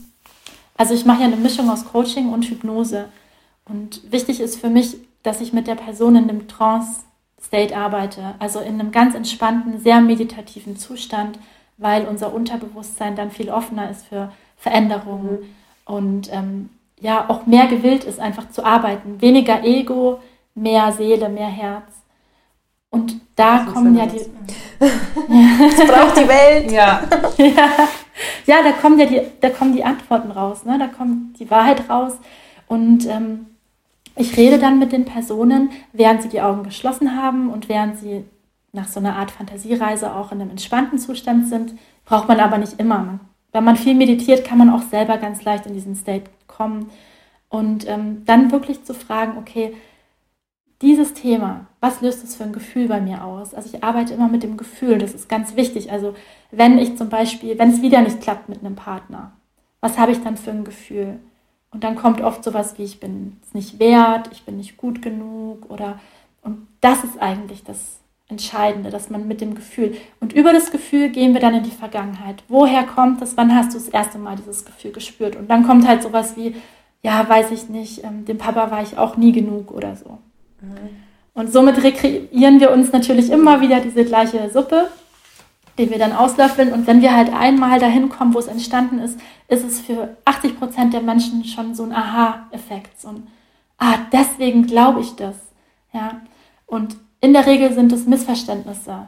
Also 0.76 0.94
ich 0.94 1.04
mache 1.04 1.20
ja 1.20 1.26
eine 1.26 1.36
Mischung 1.36 1.68
aus 1.70 1.84
Coaching 1.84 2.32
und 2.32 2.44
Hypnose. 2.44 3.06
Und 3.64 4.00
wichtig 4.10 4.40
ist 4.40 4.60
für 4.60 4.70
mich, 4.70 4.96
dass 5.22 5.40
ich 5.40 5.52
mit 5.52 5.66
der 5.66 5.74
Person 5.74 6.16
in 6.16 6.30
einem 6.30 6.48
Trance-State 6.48 7.76
arbeite, 7.76 8.34
also 8.38 8.60
in 8.60 8.80
einem 8.80 8.92
ganz 8.92 9.14
entspannten, 9.14 9.80
sehr 9.80 10.00
meditativen 10.00 10.76
Zustand, 10.76 11.38
weil 11.76 12.06
unser 12.06 12.32
Unterbewusstsein 12.32 13.16
dann 13.16 13.30
viel 13.30 13.50
offener 13.50 13.90
ist 13.90 14.06
für 14.06 14.32
Veränderungen. 14.56 15.30
Mhm. 15.40 15.94
Und 15.94 16.32
ähm, 16.32 16.70
ja 17.00 17.28
auch 17.28 17.46
mehr 17.46 17.66
gewillt 17.66 18.04
ist, 18.04 18.20
einfach 18.20 18.50
zu 18.50 18.64
arbeiten. 18.64 19.20
Weniger 19.20 19.62
Ego, 19.64 20.20
mehr 20.54 20.92
Seele, 20.92 21.28
mehr 21.28 21.48
Herz. 21.48 21.84
Und 22.90 23.20
da 23.36 23.66
kommen 23.72 23.96
ja 23.96 24.06
die. 24.06 24.18
das 24.80 25.86
braucht 25.86 26.16
die 26.16 26.28
Welt. 26.28 26.72
Ja. 26.72 27.02
ja. 27.36 27.68
ja. 28.46 28.62
da 28.62 28.72
kommen 28.72 28.98
ja 28.98 29.06
die, 29.06 29.20
da 29.40 29.50
kommen 29.50 29.74
die 29.74 29.84
Antworten 29.84 30.30
raus, 30.30 30.64
ne? 30.64 30.78
Da 30.78 30.86
kommt 30.86 31.38
die 31.38 31.50
Wahrheit 31.50 31.88
raus. 31.90 32.14
Und 32.66 33.06
ähm, 33.06 33.46
ich 34.16 34.36
rede 34.36 34.58
dann 34.58 34.78
mit 34.78 34.92
den 34.92 35.04
Personen, 35.04 35.70
während 35.92 36.22
sie 36.22 36.28
die 36.28 36.40
Augen 36.40 36.64
geschlossen 36.64 37.16
haben 37.16 37.50
und 37.50 37.68
während 37.68 37.98
sie 37.98 38.24
nach 38.72 38.88
so 38.88 39.00
einer 39.00 39.16
Art 39.16 39.30
Fantasiereise 39.30 40.14
auch 40.14 40.32
in 40.32 40.40
einem 40.40 40.50
entspannten 40.50 40.98
Zustand 40.98 41.48
sind. 41.48 41.74
Braucht 42.04 42.28
man 42.28 42.40
aber 42.40 42.58
nicht 42.58 42.80
immer. 42.80 43.20
Wenn 43.52 43.64
man 43.64 43.76
viel 43.76 43.94
meditiert, 43.94 44.44
kann 44.44 44.58
man 44.58 44.70
auch 44.70 44.82
selber 44.82 45.18
ganz 45.18 45.42
leicht 45.44 45.66
in 45.66 45.74
diesen 45.74 45.94
State 45.94 46.30
kommen. 46.48 46.90
Und 47.48 47.88
ähm, 47.88 48.24
dann 48.26 48.50
wirklich 48.50 48.84
zu 48.84 48.94
fragen, 48.94 49.38
okay, 49.38 49.74
dieses 50.82 51.14
Thema, 51.14 51.66
was 51.80 52.00
löst 52.00 52.22
es 52.22 52.36
für 52.36 52.44
ein 52.44 52.52
Gefühl 52.52 52.88
bei 52.88 53.00
mir 53.00 53.24
aus? 53.24 53.54
Also 53.54 53.74
ich 53.74 53.82
arbeite 53.82 54.14
immer 54.14 54.28
mit 54.28 54.42
dem 54.42 54.56
Gefühl, 54.56 54.98
das 54.98 55.14
ist 55.14 55.28
ganz 55.28 55.56
wichtig. 55.56 55.90
Also 55.90 56.14
wenn 56.50 56.78
ich 56.78 56.96
zum 56.96 57.08
Beispiel, 57.08 57.58
wenn 57.58 57.70
es 57.70 57.82
wieder 57.82 58.00
nicht 58.00 58.20
klappt 58.20 58.48
mit 58.48 58.60
einem 58.60 58.76
Partner, 58.76 59.32
was 59.80 59.98
habe 59.98 60.12
ich 60.12 60.22
dann 60.22 60.36
für 60.36 60.50
ein 60.50 60.64
Gefühl? 60.64 61.18
Und 61.70 61.84
dann 61.84 61.96
kommt 61.96 62.20
oft 62.20 62.44
sowas 62.44 62.78
wie, 62.78 62.84
ich 62.84 63.00
bin 63.00 63.36
es 63.42 63.54
nicht 63.54 63.78
wert, 63.78 64.30
ich 64.32 64.44
bin 64.44 64.56
nicht 64.56 64.76
gut 64.76 65.02
genug 65.02 65.68
oder, 65.70 65.98
und 66.42 66.66
das 66.80 67.04
ist 67.04 67.20
eigentlich 67.20 67.64
das 67.64 67.98
Entscheidende, 68.28 68.90
dass 68.90 69.08
man 69.08 69.26
mit 69.26 69.40
dem 69.40 69.54
Gefühl, 69.54 69.96
und 70.20 70.34
über 70.34 70.52
das 70.52 70.70
Gefühl 70.70 71.08
gehen 71.08 71.32
wir 71.32 71.40
dann 71.40 71.54
in 71.54 71.62
die 71.62 71.70
Vergangenheit. 71.70 72.42
Woher 72.48 72.84
kommt 72.84 73.22
das? 73.22 73.36
Wann 73.38 73.54
hast 73.54 73.72
du 73.72 73.78
das 73.78 73.88
erste 73.88 74.18
Mal 74.18 74.36
dieses 74.36 74.66
Gefühl 74.66 74.92
gespürt? 74.92 75.34
Und 75.34 75.48
dann 75.48 75.66
kommt 75.66 75.88
halt 75.88 76.02
sowas 76.02 76.36
wie, 76.36 76.54
ja, 77.02 77.26
weiß 77.26 77.50
ich 77.52 77.70
nicht, 77.70 78.04
ähm, 78.04 78.26
dem 78.26 78.36
Papa 78.36 78.70
war 78.70 78.82
ich 78.82 78.98
auch 78.98 79.16
nie 79.16 79.32
genug 79.32 79.70
oder 79.70 79.96
so. 79.96 80.18
Und 81.34 81.52
somit 81.52 81.82
rekreieren 81.82 82.60
wir 82.60 82.72
uns 82.72 82.92
natürlich 82.92 83.30
immer 83.30 83.60
wieder 83.60 83.80
diese 83.80 84.04
gleiche 84.04 84.50
Suppe, 84.50 84.88
die 85.78 85.88
wir 85.88 85.98
dann 85.98 86.12
auslöffeln. 86.12 86.72
Und 86.72 86.86
wenn 86.86 87.00
wir 87.00 87.14
halt 87.14 87.32
einmal 87.32 87.78
dahin 87.78 88.08
kommen, 88.08 88.34
wo 88.34 88.40
es 88.40 88.48
entstanden 88.48 88.98
ist, 88.98 89.18
ist 89.46 89.64
es 89.64 89.80
für 89.80 90.16
80 90.24 90.58
Prozent 90.58 90.92
der 90.92 91.00
Menschen 91.00 91.44
schon 91.44 91.74
so 91.74 91.84
ein 91.84 91.92
Aha-Effekt. 91.92 93.00
So 93.00 93.08
ein, 93.08 93.28
ah, 93.78 93.98
deswegen 94.12 94.66
glaube 94.66 95.00
ich 95.00 95.14
das. 95.14 95.36
Ja. 95.92 96.20
Und 96.66 96.96
in 97.20 97.32
der 97.32 97.46
Regel 97.46 97.72
sind 97.72 97.92
es 97.92 98.06
Missverständnisse. 98.06 99.06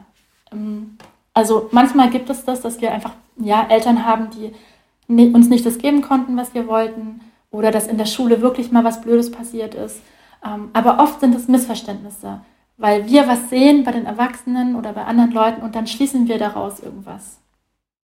Ähm, 0.51 0.97
also 1.33 1.69
manchmal 1.71 2.09
gibt 2.09 2.29
es 2.29 2.43
das, 2.43 2.61
dass 2.61 2.81
wir 2.81 2.91
einfach 2.91 3.13
ja, 3.37 3.65
Eltern 3.69 4.05
haben, 4.05 4.29
die 4.31 4.53
uns 5.33 5.49
nicht 5.49 5.65
das 5.65 5.77
geben 5.77 6.01
konnten, 6.01 6.37
was 6.37 6.53
wir 6.53 6.67
wollten, 6.67 7.21
oder 7.51 7.71
dass 7.71 7.87
in 7.87 7.97
der 7.97 8.05
Schule 8.05 8.41
wirklich 8.41 8.71
mal 8.71 8.83
was 8.83 9.01
Blödes 9.01 9.31
passiert 9.31 9.75
ist. 9.75 9.99
Ähm, 10.45 10.69
aber 10.73 10.99
oft 10.99 11.19
sind 11.19 11.35
es 11.35 11.47
Missverständnisse, 11.47 12.41
weil 12.77 13.07
wir 13.07 13.27
was 13.27 13.49
sehen 13.49 13.83
bei 13.83 13.91
den 13.91 14.05
Erwachsenen 14.05 14.75
oder 14.75 14.93
bei 14.93 15.03
anderen 15.03 15.31
Leuten 15.31 15.61
und 15.61 15.75
dann 15.75 15.87
schließen 15.87 16.27
wir 16.27 16.37
daraus 16.37 16.79
irgendwas, 16.79 17.37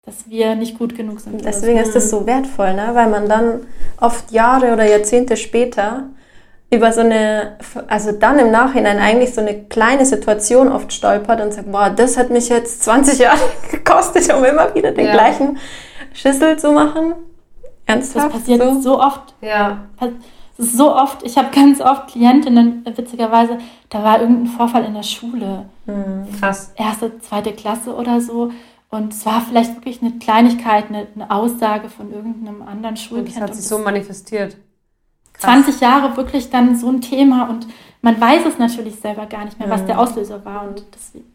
dass 0.04 0.28
wir 0.30 0.54
nicht 0.54 0.78
gut 0.78 0.94
genug 0.94 1.20
sind. 1.20 1.44
Deswegen 1.44 1.78
ist 1.78 1.94
das 1.94 2.10
so 2.10 2.26
wertvoll, 2.26 2.74
ne? 2.74 2.90
weil 2.94 3.10
man 3.10 3.28
dann 3.28 3.66
oft 4.00 4.30
Jahre 4.30 4.72
oder 4.72 4.88
Jahrzehnte 4.88 5.36
später 5.36 6.04
über 6.71 6.92
so 6.92 7.00
eine, 7.00 7.59
also 7.88 8.12
dann 8.12 8.38
im 8.38 8.50
Nachhinein 8.50 8.99
eigentlich 8.99 9.35
so 9.35 9.40
eine 9.40 9.64
kleine 9.64 10.04
Situation 10.04 10.71
oft 10.71 10.92
stolpert 10.92 11.40
und 11.40 11.52
sagt, 11.52 11.71
boah, 11.71 11.90
das 11.90 12.16
hat 12.16 12.30
mich 12.30 12.49
jetzt 12.49 12.83
20 12.83 13.18
Jahre 13.21 13.40
gekostet, 13.71 14.33
um 14.33 14.44
immer 14.44 14.75
wieder 14.75 14.92
den 14.92 15.06
ja. 15.06 15.12
gleichen 15.12 15.59
Schüssel 16.12 16.59
zu 16.59 16.73
machen. 16.73 17.14
Ernsthaft? 17.87 18.26
Das 18.26 18.33
passiert 18.33 18.62
so, 18.62 18.80
so 18.80 19.00
oft. 19.00 19.35
Ja. 19.40 19.85
Es 20.56 20.66
ist 20.66 20.76
so 20.76 20.94
oft, 20.94 21.23
ich 21.23 21.37
habe 21.37 21.49
ganz 21.54 21.80
oft 21.80 22.09
Klientinnen, 22.09 22.85
witzigerweise, 22.97 23.59
da 23.90 24.02
war 24.02 24.21
irgendein 24.21 24.47
Vorfall 24.47 24.85
in 24.85 24.94
der 24.94 25.02
Schule. 25.02 25.66
Mhm. 25.87 26.26
Krass. 26.38 26.73
Erste, 26.76 27.18
zweite 27.21 27.52
Klasse 27.52 27.94
oder 27.94 28.21
so. 28.21 28.50
Und 28.90 29.12
es 29.12 29.26
war 29.26 29.40
vielleicht 29.40 29.75
wirklich 29.75 30.00
eine 30.02 30.18
Kleinigkeit, 30.18 30.85
eine, 30.88 31.09
eine 31.14 31.30
Aussage 31.30 31.88
von 31.88 32.12
irgendeinem 32.12 32.62
anderen 32.62 32.97
Schulkind. 32.97 33.28
Und 33.28 33.42
das 33.42 33.42
hat 33.42 33.54
sich 33.56 33.66
so 33.66 33.78
manifestiert. 33.78 34.56
Krass. 35.44 35.64
20 35.64 35.80
Jahre 35.80 36.16
wirklich 36.16 36.50
dann 36.50 36.76
so 36.76 36.88
ein 36.88 37.00
Thema 37.00 37.48
und 37.48 37.66
man 38.04 38.20
weiß 38.20 38.44
es 38.46 38.58
natürlich 38.58 38.96
selber 38.96 39.24
gar 39.24 39.46
nicht 39.46 39.58
mehr, 39.58 39.70
was 39.70 39.86
der 39.86 39.98
Auslöser 39.98 40.44
war. 40.44 40.69
Und 40.69 40.84
deswegen. 40.95 41.32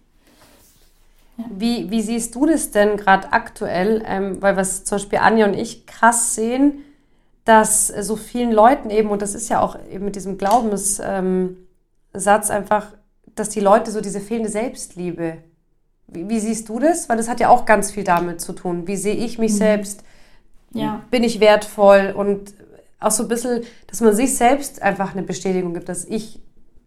Ja. 1.38 1.46
Wie, 1.50 1.90
wie 1.90 2.02
siehst 2.02 2.36
du 2.36 2.46
das 2.46 2.70
denn 2.70 2.96
gerade 2.96 3.34
aktuell? 3.34 4.04
Ähm, 4.06 4.40
weil 4.40 4.56
was 4.56 4.84
zum 4.84 4.98
Beispiel 4.98 5.18
Anja 5.18 5.48
und 5.48 5.56
ich 5.56 5.88
krass 5.88 6.36
sehen, 6.36 6.84
dass 7.44 7.88
so 7.88 8.16
vielen 8.16 8.52
Leuten 8.52 8.92
eben, 8.92 9.10
und 9.10 9.24
das 9.24 9.34
ist 9.34 9.50
ja 9.50 9.62
auch 9.62 9.78
eben 9.90 10.06
mit 10.06 10.16
diesem 10.16 10.38
Glaubenssatz 10.38 11.00
ähm, 11.04 11.58
einfach, 12.50 12.94
dass 13.34 13.50
die 13.50 13.62
Leute 13.62 13.90
so 13.90 14.00
diese 14.00 14.20
fehlende 14.20 14.52
Selbstliebe. 14.52 15.38
Wie, 16.06 16.30
wie, 16.30 16.40
siehst 16.40 16.70
du 16.70 16.78
das? 16.78 17.10
Weil 17.10 17.18
das 17.18 17.28
hat 17.28 17.40
ja 17.40 17.50
auch 17.50 17.66
ganz 17.66 17.90
viel 17.90 18.04
damit 18.04 18.42
zu 18.42 18.54
tun. 18.54 18.86
Wie 18.86 18.96
sehe 18.96 19.16
ich 19.16 19.40
mich 19.40 19.54
mhm. 19.54 19.58
selbst? 19.58 20.04
Ja. 20.72 21.02
Bin 21.10 21.24
ich 21.24 21.40
wertvoll? 21.40 22.14
Und 22.16 22.54
auch 23.00 23.12
so 23.12 23.24
ein 23.24 23.30
bisschen, 23.30 23.64
dass 23.88 24.02
man 24.02 24.16
sich 24.16 24.36
selbst 24.36 24.82
einfach 24.82 25.14
eine 25.14 25.24
Bestätigung 25.24 25.74
gibt, 25.74 25.90
dass 25.90 26.06
ich 26.06 26.42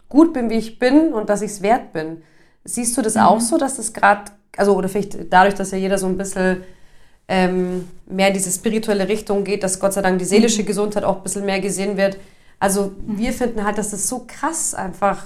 gut 0.09 0.33
bin, 0.33 0.51
wie 0.51 0.59
ich 0.59 0.79
bin 0.79 1.13
und 1.13 1.31
dass 1.31 1.43
ich 1.43 1.53
es 1.53 1.63
wert 1.63 1.93
bin. 1.93 2.23
Siehst 2.65 2.97
du 2.97 3.03
das 3.03 3.15
mhm. 3.15 3.23
auch 3.23 3.41
so, 3.41 3.57
dass 3.57 3.77
das 3.77 3.93
gerade, 3.93 4.31
also 4.57 4.77
oder 4.77 4.89
vielleicht 4.89 5.33
dadurch, 5.33 5.55
dass 5.55 5.71
ja 5.71 5.79
jeder 5.79 5.99
so 5.99 6.07
ein 6.07 6.19
bisschen 6.19 6.63
ähm, 7.29 7.89
mehr 8.07 8.29
in 8.29 8.35
diese 8.35 8.51
spirituelle 8.51 9.09
Richtung 9.09 9.45
geht, 9.45 9.63
dass 9.63 9.81
Gott 9.81 9.95
sei 9.95 10.03
Dank 10.03 10.19
die 10.19 10.25
seelische 10.25 10.63
mhm. 10.63 10.67
Gesundheit 10.67 11.05
auch 11.05 11.17
ein 11.17 11.23
bisschen 11.23 11.47
mehr 11.47 11.61
gesehen 11.61 11.97
wird. 11.97 12.19
Also 12.61 12.93
mhm. 13.07 13.19
wir 13.19 13.33
finden 13.33 13.65
halt, 13.65 13.79
dass 13.79 13.91
das 13.91 14.09
so 14.09 14.25
krass 14.27 14.75
einfach, 14.75 15.25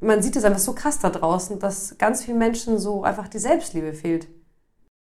man 0.00 0.22
sieht 0.22 0.36
es 0.36 0.44
einfach 0.44 0.58
so 0.58 0.72
krass 0.72 0.98
da 0.98 1.10
draußen, 1.10 1.58
dass 1.58 1.98
ganz 1.98 2.24
vielen 2.24 2.38
Menschen 2.38 2.78
so 2.78 3.04
einfach 3.04 3.28
die 3.28 3.38
Selbstliebe 3.38 3.92
fehlt. 3.92 4.26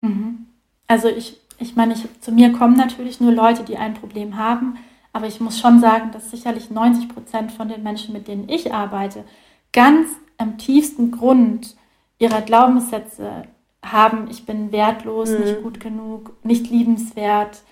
Mhm. 0.03 0.47
Also 0.87 1.09
ich, 1.09 1.41
ich 1.59 1.77
meine, 1.77 1.95
ich, 1.95 2.07
zu 2.21 2.33
mir 2.33 2.53
kommen 2.53 2.77
natürlich 2.77 3.21
nur 3.21 3.33
Leute, 3.33 3.65
die 3.65 3.77
ein 3.77 3.95
Problem 3.95 4.37
haben, 4.37 4.79
aber 5.13 5.27
ich 5.27 5.41
muss 5.41 5.59
schon 5.59 5.81
sagen, 5.81 6.11
dass 6.13 6.31
sicherlich 6.31 6.71
90 6.71 7.09
Prozent 7.09 7.53
von 7.53 7.69
den 7.69 7.83
Menschen, 7.83 8.13
mit 8.13 8.29
denen 8.29 8.49
ich 8.49 8.73
arbeite, 8.73 9.25
ganz 9.73 10.09
am 10.37 10.59
tiefsten 10.59 11.11
Grund 11.11 11.77
ihrer 12.19 12.43
Glaubenssätze 12.43 13.45
haben, 13.83 14.29
ich 14.31 14.47
bin 14.47 14.73
wertlos, 14.73 15.31
mhm. 15.31 15.41
nicht 15.41 15.63
gut 15.63 15.81
genug, 15.81 16.37
nicht 16.45 16.71
liebenswert 16.71 17.63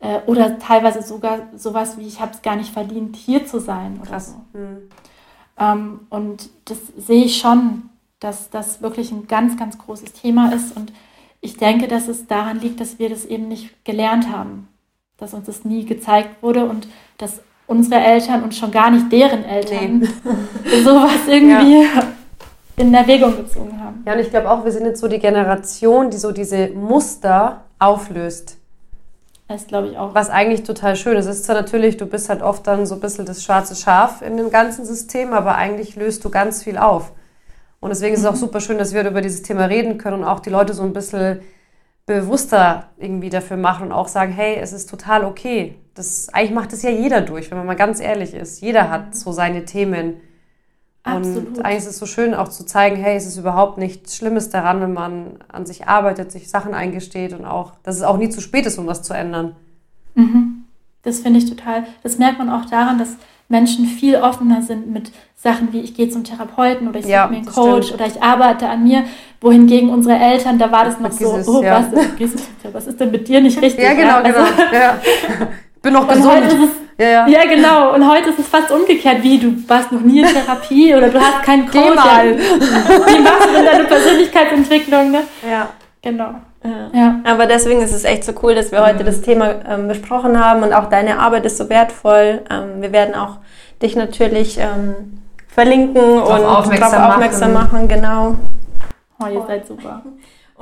äh, 0.00 0.20
oder 0.26 0.58
teilweise 0.58 1.02
sogar 1.02 1.48
sowas 1.56 1.98
wie, 1.98 2.06
ich 2.06 2.20
habe 2.20 2.32
es 2.32 2.42
gar 2.42 2.56
nicht 2.56 2.72
verdient, 2.72 3.16
hier 3.16 3.46
zu 3.46 3.60
sein 3.60 3.98
oder 4.00 4.10
Krass. 4.10 4.36
so. 4.52 4.58
Mhm. 4.58 4.78
Ähm, 5.58 6.00
und 6.10 6.50
das 6.66 6.78
sehe 6.96 7.24
ich 7.24 7.38
schon, 7.38 7.90
dass 8.20 8.50
das 8.50 8.82
wirklich 8.82 9.10
ein 9.10 9.26
ganz, 9.26 9.56
ganz 9.56 9.78
großes 9.78 10.12
Thema 10.12 10.52
ist 10.52 10.76
und 10.76 10.92
ich 11.42 11.58
denke, 11.58 11.86
dass 11.86 12.08
es 12.08 12.26
daran 12.26 12.60
liegt, 12.60 12.80
dass 12.80 12.98
wir 12.98 13.10
das 13.10 13.26
eben 13.26 13.48
nicht 13.48 13.84
gelernt 13.84 14.32
haben, 14.32 14.68
dass 15.18 15.34
uns 15.34 15.44
das 15.44 15.66
nie 15.66 15.84
gezeigt 15.84 16.42
wurde 16.42 16.64
und 16.64 16.88
dass 17.18 17.42
unsere 17.66 18.00
Eltern 18.00 18.42
und 18.42 18.54
schon 18.54 18.70
gar 18.70 18.90
nicht 18.90 19.12
deren 19.12 19.44
Eltern 19.44 20.00
nee. 20.00 20.80
sowas 20.84 21.20
irgendwie 21.28 21.82
ja 21.82 22.02
in 22.76 22.94
Erwägung 22.94 23.36
gezogen 23.36 23.80
haben. 23.80 24.02
Ja, 24.06 24.14
und 24.14 24.20
ich 24.20 24.30
glaube 24.30 24.50
auch, 24.50 24.64
wir 24.64 24.72
sind 24.72 24.86
jetzt 24.86 25.00
so 25.00 25.08
die 25.08 25.18
Generation, 25.18 26.10
die 26.10 26.16
so 26.16 26.32
diese 26.32 26.68
Muster 26.68 27.64
auflöst. 27.78 28.58
Das 29.48 29.66
glaube 29.66 29.88
ich 29.88 29.98
auch. 29.98 30.14
Was 30.14 30.30
eigentlich 30.30 30.62
total 30.62 30.96
schön 30.96 31.16
ist. 31.16 31.26
Es 31.26 31.38
ist 31.38 31.44
zwar 31.44 31.56
natürlich, 31.56 31.96
du 31.96 32.06
bist 32.06 32.28
halt 32.28 32.42
oft 32.42 32.66
dann 32.66 32.86
so 32.86 32.94
ein 32.94 33.00
bisschen 33.00 33.26
das 33.26 33.44
schwarze 33.44 33.74
Schaf 33.74 34.22
in 34.22 34.36
dem 34.36 34.50
ganzen 34.50 34.84
System, 34.86 35.32
aber 35.32 35.56
eigentlich 35.56 35.96
löst 35.96 36.24
du 36.24 36.30
ganz 36.30 36.62
viel 36.62 36.78
auf. 36.78 37.12
Und 37.82 37.90
deswegen 37.90 38.14
ist 38.14 38.20
es 38.20 38.26
auch 38.26 38.34
mhm. 38.34 38.36
super 38.36 38.60
schön, 38.60 38.78
dass 38.78 38.94
wir 38.94 39.04
über 39.04 39.20
dieses 39.20 39.42
Thema 39.42 39.64
reden 39.64 39.98
können 39.98 40.20
und 40.20 40.24
auch 40.24 40.38
die 40.38 40.50
Leute 40.50 40.72
so 40.72 40.84
ein 40.84 40.92
bisschen 40.92 41.40
bewusster 42.06 42.90
irgendwie 42.96 43.28
dafür 43.28 43.56
machen 43.56 43.88
und 43.88 43.92
auch 43.92 44.06
sagen, 44.06 44.32
hey, 44.32 44.56
es 44.56 44.72
ist 44.72 44.88
total 44.88 45.24
okay. 45.24 45.74
Das, 45.94 46.28
eigentlich 46.28 46.52
macht 46.52 46.72
das 46.72 46.82
ja 46.82 46.90
jeder 46.90 47.22
durch, 47.22 47.50
wenn 47.50 47.58
man 47.58 47.66
mal 47.66 47.74
ganz 47.74 47.98
ehrlich 48.00 48.34
ist. 48.34 48.60
Jeder 48.60 48.88
hat 48.88 49.08
mhm. 49.08 49.12
so 49.14 49.32
seine 49.32 49.64
Themen 49.64 50.20
Absolut. 51.02 51.58
Und 51.58 51.64
eigentlich 51.64 51.78
ist 51.78 51.86
es 51.88 51.98
so 51.98 52.06
schön 52.06 52.32
auch 52.32 52.46
zu 52.46 52.64
zeigen, 52.64 52.94
hey, 52.94 53.16
es 53.16 53.26
ist 53.26 53.36
überhaupt 53.36 53.76
nichts 53.76 54.16
Schlimmes 54.16 54.50
daran, 54.50 54.80
wenn 54.80 54.92
man 54.92 55.38
an 55.48 55.66
sich 55.66 55.88
arbeitet, 55.88 56.30
sich 56.30 56.48
Sachen 56.48 56.74
eingesteht 56.74 57.32
und 57.32 57.44
auch, 57.44 57.72
dass 57.82 57.96
es 57.96 58.02
auch 58.02 58.18
nie 58.18 58.28
zu 58.28 58.40
spät 58.40 58.66
ist, 58.66 58.78
um 58.78 58.86
was 58.86 59.02
zu 59.02 59.12
ändern. 59.12 59.56
Mhm. 60.14 60.66
Das 61.02 61.18
finde 61.18 61.40
ich 61.40 61.50
total, 61.50 61.82
das 62.04 62.18
merkt 62.18 62.38
man 62.38 62.48
auch 62.48 62.66
daran, 62.66 62.98
dass 62.98 63.16
Menschen 63.52 63.84
viel 63.84 64.16
offener 64.16 64.62
sind 64.62 64.90
mit 64.90 65.12
Sachen 65.36 65.72
wie 65.72 65.80
ich 65.80 65.94
gehe 65.94 66.08
zum 66.08 66.24
Therapeuten 66.24 66.88
oder 66.88 67.00
ich 67.00 67.06
ja, 67.06 67.24
suche 67.24 67.30
mir 67.32 67.36
einen 67.36 67.46
Coach 67.46 67.86
stimmt. 67.88 68.00
oder 68.00 68.10
ich 68.10 68.22
arbeite 68.22 68.68
an 68.68 68.82
mir, 68.82 69.04
wohingegen 69.40 69.90
unsere 69.90 70.16
Eltern, 70.16 70.58
da 70.58 70.72
war 70.72 70.84
das 70.84 70.98
noch 70.98 71.12
so, 71.12 71.36
es, 71.36 71.46
oh, 71.48 71.62
ja. 71.62 71.84
was, 71.92 72.72
was 72.72 72.86
ist 72.86 72.98
denn 72.98 73.10
mit 73.10 73.28
dir 73.28 73.40
nicht 73.40 73.60
richtig? 73.60 73.84
Ja, 73.84 73.92
genau, 73.92 74.22
genau. 74.22 74.38
Also, 74.38 74.52
ja. 74.72 74.98
Bin 75.82 75.92
noch 75.92 76.08
gesund. 76.08 76.44
Ja, 76.96 77.06
ja. 77.06 77.28
ja, 77.28 77.44
genau. 77.44 77.94
Und 77.94 78.08
heute 78.08 78.30
ist 78.30 78.38
es 78.38 78.48
fast 78.48 78.70
umgekehrt, 78.70 79.22
wie 79.22 79.38
du 79.38 79.52
warst 79.68 79.90
noch 79.92 80.00
nie 80.00 80.20
in 80.20 80.26
Therapie 80.26 80.94
oder 80.94 81.08
du 81.08 81.20
hast 81.20 81.42
keinen 81.42 81.66
Coach. 81.66 81.82
Geh 81.82 81.94
mal. 81.94 82.38
Wie 82.38 83.18
machst 83.18 83.48
du 83.48 83.52
denn 83.52 83.64
deine 83.64 83.84
Persönlichkeitsentwicklung? 83.84 85.10
Ne? 85.10 85.22
Ja. 85.48 85.70
Genau. 86.00 86.34
Ja. 86.64 86.90
ja. 86.92 87.20
Aber 87.24 87.46
deswegen 87.46 87.80
ist 87.82 87.92
es 87.92 88.04
echt 88.04 88.24
so 88.24 88.32
cool, 88.42 88.54
dass 88.54 88.72
wir 88.72 88.84
heute 88.86 89.04
das 89.04 89.20
Thema 89.20 89.54
ähm, 89.68 89.88
besprochen 89.88 90.42
haben 90.42 90.62
und 90.62 90.72
auch 90.72 90.88
deine 90.88 91.18
Arbeit 91.18 91.44
ist 91.44 91.58
so 91.58 91.68
wertvoll. 91.68 92.42
Ähm, 92.50 92.80
wir 92.80 92.92
werden 92.92 93.14
auch 93.14 93.38
dich 93.80 93.96
natürlich 93.96 94.58
ähm, 94.58 95.22
verlinken 95.48 96.18
drauf 96.18 96.38
und 96.38 96.44
aufmerksam 96.44 96.92
darauf 96.92 97.14
aufmerksam 97.14 97.52
machen. 97.52 97.72
machen. 97.72 97.88
Genau. 97.88 98.36
Oh, 99.20 99.26
ihr 99.26 99.44
seid 99.46 99.66
super. 99.66 100.02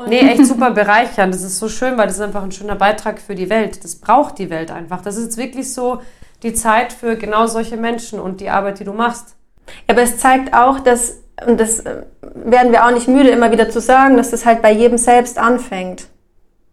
nee, 0.06 0.20
echt 0.20 0.46
super 0.46 0.70
bereichernd. 0.70 1.34
Das 1.34 1.42
ist 1.42 1.58
so 1.58 1.68
schön, 1.68 1.96
weil 1.96 2.06
das 2.06 2.16
ist 2.16 2.22
einfach 2.22 2.42
ein 2.42 2.52
schöner 2.52 2.76
Beitrag 2.76 3.20
für 3.20 3.34
die 3.34 3.50
Welt. 3.50 3.84
Das 3.84 3.96
braucht 3.96 4.38
die 4.38 4.50
Welt 4.50 4.70
einfach. 4.70 5.02
Das 5.02 5.16
ist 5.16 5.24
jetzt 5.24 5.36
wirklich 5.36 5.72
so, 5.72 6.00
die 6.42 6.54
Zeit 6.54 6.92
für 6.92 7.16
genau 7.16 7.46
solche 7.46 7.76
Menschen 7.76 8.18
und 8.18 8.40
die 8.40 8.48
Arbeit, 8.48 8.80
die 8.80 8.84
du 8.84 8.92
machst. 8.92 9.36
Aber 9.86 10.02
es 10.02 10.18
zeigt 10.18 10.54
auch, 10.54 10.80
dass, 10.80 11.19
und 11.46 11.60
das 11.60 11.80
äh, 11.80 12.02
werden 12.20 12.72
wir 12.72 12.86
auch 12.86 12.90
nicht 12.90 13.08
müde, 13.08 13.30
immer 13.30 13.50
wieder 13.52 13.70
zu 13.70 13.80
sagen, 13.80 14.16
dass 14.16 14.30
das 14.30 14.46
halt 14.46 14.62
bei 14.62 14.72
jedem 14.72 14.98
selbst 14.98 15.38
anfängt. 15.38 16.06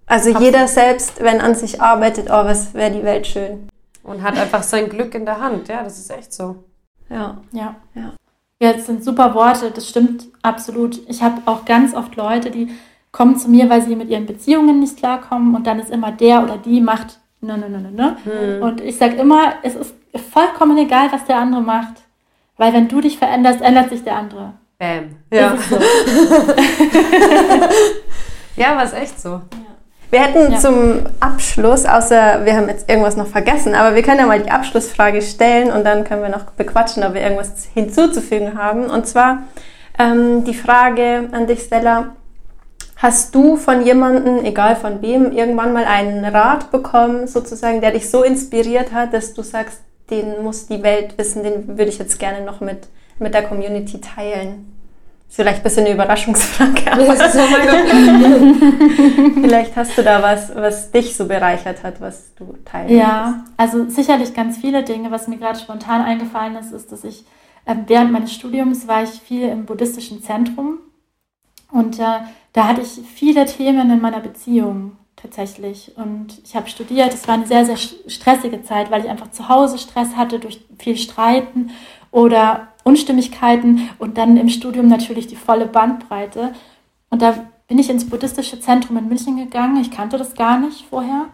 Also 0.05 0.29
Absolut. 0.29 0.45
jeder 0.45 0.67
selbst, 0.67 1.21
wenn 1.21 1.41
an 1.41 1.55
sich 1.55 1.81
arbeitet, 1.81 2.27
oh, 2.29 2.45
was 2.45 2.73
wäre 2.73 2.91
die 2.91 3.03
Welt 3.03 3.27
schön. 3.27 3.67
Und 4.03 4.23
hat 4.23 4.37
einfach 4.37 4.63
sein 4.63 4.89
Glück 4.89 5.13
in 5.15 5.25
der 5.25 5.39
Hand. 5.41 5.67
Ja, 5.67 5.83
das 5.83 5.97
ist 5.97 6.09
echt 6.09 6.31
so. 6.33 6.63
Ja. 7.09 7.37
Ja. 7.51 7.75
Ja. 7.93 8.13
Ja, 8.59 8.73
das 8.73 8.87
sind 8.87 9.03
super 9.03 9.35
Worte, 9.35 9.69
das 9.69 9.87
stimmt 9.87 10.27
absolut. 10.41 10.99
Ich 11.07 11.21
habe 11.21 11.41
auch 11.45 11.65
ganz 11.65 11.93
oft 11.93 12.15
Leute, 12.15 12.49
die 12.49 12.71
kommen 13.11 13.37
zu 13.37 13.49
mir, 13.49 13.69
weil 13.69 13.83
sie 13.83 13.95
mit 13.95 14.09
ihren 14.09 14.25
Beziehungen 14.25 14.79
nicht 14.79 14.97
klarkommen 14.97 15.55
und 15.55 15.67
dann 15.67 15.79
ist 15.79 15.91
immer 15.91 16.11
der 16.11 16.41
oder 16.41 16.57
die 16.57 16.81
macht 16.81 17.19
ne, 17.41 17.57
ne, 17.57 17.69
ne, 17.69 17.81
ne, 17.81 17.91
ne. 17.91 18.17
Hm. 18.23 18.63
Und 18.63 18.81
ich 18.81 18.97
sage 18.97 19.15
immer, 19.15 19.53
es 19.63 19.75
ist 19.75 19.93
vollkommen 20.31 20.77
egal, 20.77 21.11
was 21.11 21.25
der 21.25 21.37
andere 21.37 21.61
macht. 21.61 22.03
Weil 22.57 22.73
wenn 22.73 22.87
du 22.87 23.01
dich 23.01 23.17
veränderst, 23.17 23.61
ändert 23.61 23.89
sich 23.89 24.03
der 24.03 24.15
andere. 24.15 24.53
Bam. 24.79 25.15
Ja. 25.31 25.55
So. 25.69 25.77
Ja, 28.55 28.75
war 28.75 28.83
es 28.83 28.93
echt 28.93 29.19
so. 29.21 29.41
Wir 30.09 30.21
hätten 30.21 30.53
Ja. 30.53 30.59
zum 30.59 31.01
Abschluss, 31.19 31.85
außer 31.85 32.45
wir 32.45 32.55
haben 32.55 32.69
jetzt 32.69 32.89
irgendwas 32.89 33.17
noch 33.17 33.27
vergessen, 33.27 33.75
aber 33.75 33.93
wir 33.93 34.01
können 34.03 34.19
ja 34.19 34.25
mal 34.25 34.39
die 34.41 34.49
Abschlussfrage 34.49 35.21
stellen 35.21 35.69
und 35.71 35.83
dann 35.83 36.05
können 36.05 36.21
wir 36.21 36.29
noch 36.29 36.45
bequatschen, 36.51 37.03
ob 37.03 37.13
wir 37.13 37.21
irgendwas 37.21 37.67
hinzuzufügen 37.73 38.57
haben. 38.57 38.85
Und 38.89 39.05
zwar 39.05 39.43
ähm, 39.99 40.43
die 40.45 40.53
Frage 40.53 41.27
an 41.31 41.45
dich, 41.47 41.61
Stella. 41.63 42.15
Hast 42.99 43.35
du 43.35 43.57
von 43.57 43.83
jemandem, 43.85 44.43
egal 44.43 44.75
von 44.75 45.03
wem, 45.03 45.31
irgendwann 45.31 45.71
mal 45.73 45.85
einen 45.85 46.25
Rat 46.25 46.71
bekommen, 46.71 47.27
sozusagen, 47.27 47.79
der 47.81 47.91
dich 47.91 48.09
so 48.09 48.23
inspiriert 48.23 48.91
hat, 48.91 49.13
dass 49.13 49.33
du 49.35 49.43
sagst, 49.43 49.81
den 50.09 50.43
muss 50.43 50.67
die 50.67 50.83
Welt 50.83 51.17
wissen, 51.17 51.43
den 51.43 51.67
würde 51.67 51.89
ich 51.89 51.97
jetzt 51.97 52.19
gerne 52.19 52.45
noch 52.45 52.61
mit, 52.61 52.87
mit 53.19 53.33
der 53.33 53.43
Community 53.43 53.99
teilen? 53.99 54.73
Ist 55.29 55.35
vielleicht 55.35 55.59
ein 55.59 55.63
bisschen 55.63 55.85
eine 55.85 55.93
Überraschungsfrage, 55.93 56.89
aber 56.89 57.03
Vielleicht 59.41 59.75
hast 59.75 59.97
du 59.97 60.03
da 60.03 60.23
was, 60.23 60.55
was 60.55 60.91
dich 60.91 61.17
so 61.17 61.25
bereichert 61.25 61.83
hat, 61.83 61.99
was 61.99 62.33
du 62.35 62.55
teilst. 62.63 62.93
Ja, 62.93 63.43
also 63.57 63.89
sicherlich 63.89 64.33
ganz 64.33 64.57
viele 64.57 64.83
Dinge. 64.83 65.11
Was 65.11 65.27
mir 65.27 65.35
gerade 65.37 65.59
spontan 65.59 66.01
eingefallen 66.01 66.55
ist, 66.55 66.71
ist, 66.71 66.93
dass 66.93 67.03
ich 67.03 67.25
ähm, 67.65 67.83
während 67.87 68.13
meines 68.13 68.33
Studiums 68.33 68.87
war 68.87 69.03
ich 69.03 69.09
viel 69.09 69.49
im 69.49 69.65
buddhistischen 69.65 70.23
Zentrum 70.23 70.77
und 71.71 71.99
äh, 71.99 72.19
da 72.53 72.67
hatte 72.67 72.81
ich 72.81 73.01
viele 73.13 73.45
Themen 73.45 73.91
in 73.91 74.01
meiner 74.01 74.21
Beziehung 74.21 74.93
tatsächlich. 75.17 75.91
Und 75.97 76.39
ich 76.45 76.55
habe 76.55 76.69
studiert. 76.69 77.13
Es 77.13 77.27
war 77.27 77.35
eine 77.35 77.47
sehr, 77.47 77.65
sehr 77.65 77.77
stressige 77.77 78.63
Zeit, 78.63 78.89
weil 78.89 79.01
ich 79.03 79.09
einfach 79.09 79.31
zu 79.31 79.49
Hause 79.49 79.77
Stress 79.77 80.15
hatte 80.15 80.39
durch 80.39 80.61
viel 80.79 80.95
Streiten 80.95 81.71
oder 82.11 82.69
Unstimmigkeiten 82.83 83.89
und 83.99 84.17
dann 84.17 84.37
im 84.37 84.47
Studium 84.47 84.87
natürlich 84.87 85.27
die 85.27 85.35
volle 85.35 85.65
Bandbreite. 85.65 86.53
Und 87.09 87.21
da 87.21 87.47
bin 87.67 87.79
ich 87.79 87.89
ins 87.89 88.09
buddhistische 88.09 88.61
Zentrum 88.61 88.97
in 88.97 89.09
München 89.09 89.35
gegangen. 89.35 89.81
Ich 89.81 89.91
kannte 89.91 90.17
das 90.17 90.35
gar 90.35 90.59
nicht 90.59 90.85
vorher. 90.89 91.25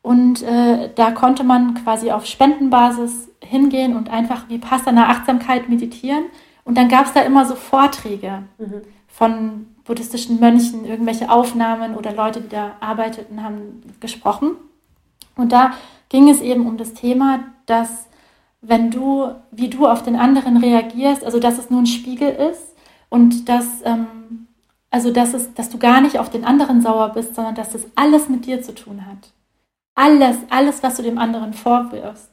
Und 0.00 0.42
äh, 0.42 0.90
da 0.94 1.10
konnte 1.10 1.44
man 1.44 1.74
quasi 1.74 2.10
auf 2.10 2.26
Spendenbasis 2.26 3.28
hingehen 3.40 3.96
und 3.96 4.10
einfach 4.10 4.48
wie 4.48 4.58
Passana 4.58 5.08
Achtsamkeit 5.08 5.68
meditieren. 5.68 6.24
Und 6.64 6.78
dann 6.78 6.88
gab 6.88 7.06
es 7.06 7.12
da 7.12 7.20
immer 7.20 7.44
so 7.44 7.54
Vorträge 7.54 8.44
von 9.08 9.66
buddhistischen 9.84 10.40
Mönchen, 10.40 10.84
irgendwelche 10.84 11.30
Aufnahmen 11.30 11.94
oder 11.94 12.12
Leute, 12.12 12.40
die 12.40 12.48
da 12.48 12.76
arbeiteten, 12.80 13.42
haben 13.42 13.82
gesprochen. 14.00 14.52
Und 15.36 15.52
da 15.52 15.72
ging 16.08 16.28
es 16.28 16.40
eben 16.40 16.66
um 16.66 16.76
das 16.76 16.94
Thema, 16.94 17.40
dass 17.66 18.06
wenn 18.60 18.90
du, 18.90 19.28
wie 19.50 19.68
du 19.68 19.86
auf 19.86 20.02
den 20.02 20.16
anderen 20.16 20.56
reagierst, 20.56 21.24
also 21.24 21.38
dass 21.38 21.58
es 21.58 21.70
nur 21.70 21.80
ein 21.80 21.86
Spiegel 21.86 22.30
ist 22.30 22.74
und 23.10 23.48
dass, 23.48 23.82
ähm, 23.84 24.46
also 24.90 25.12
dass, 25.12 25.34
es, 25.34 25.52
dass 25.54 25.68
du 25.68 25.78
gar 25.78 26.00
nicht 26.00 26.18
auf 26.18 26.30
den 26.30 26.44
anderen 26.44 26.80
sauer 26.80 27.10
bist, 27.10 27.34
sondern 27.34 27.54
dass 27.54 27.70
das 27.70 27.82
alles 27.94 28.28
mit 28.28 28.46
dir 28.46 28.62
zu 28.62 28.74
tun 28.74 29.04
hat. 29.06 29.32
Alles, 29.94 30.38
alles, 30.50 30.82
was 30.82 30.96
du 30.96 31.02
dem 31.02 31.18
anderen 31.18 31.52
vorwirfst, 31.52 32.30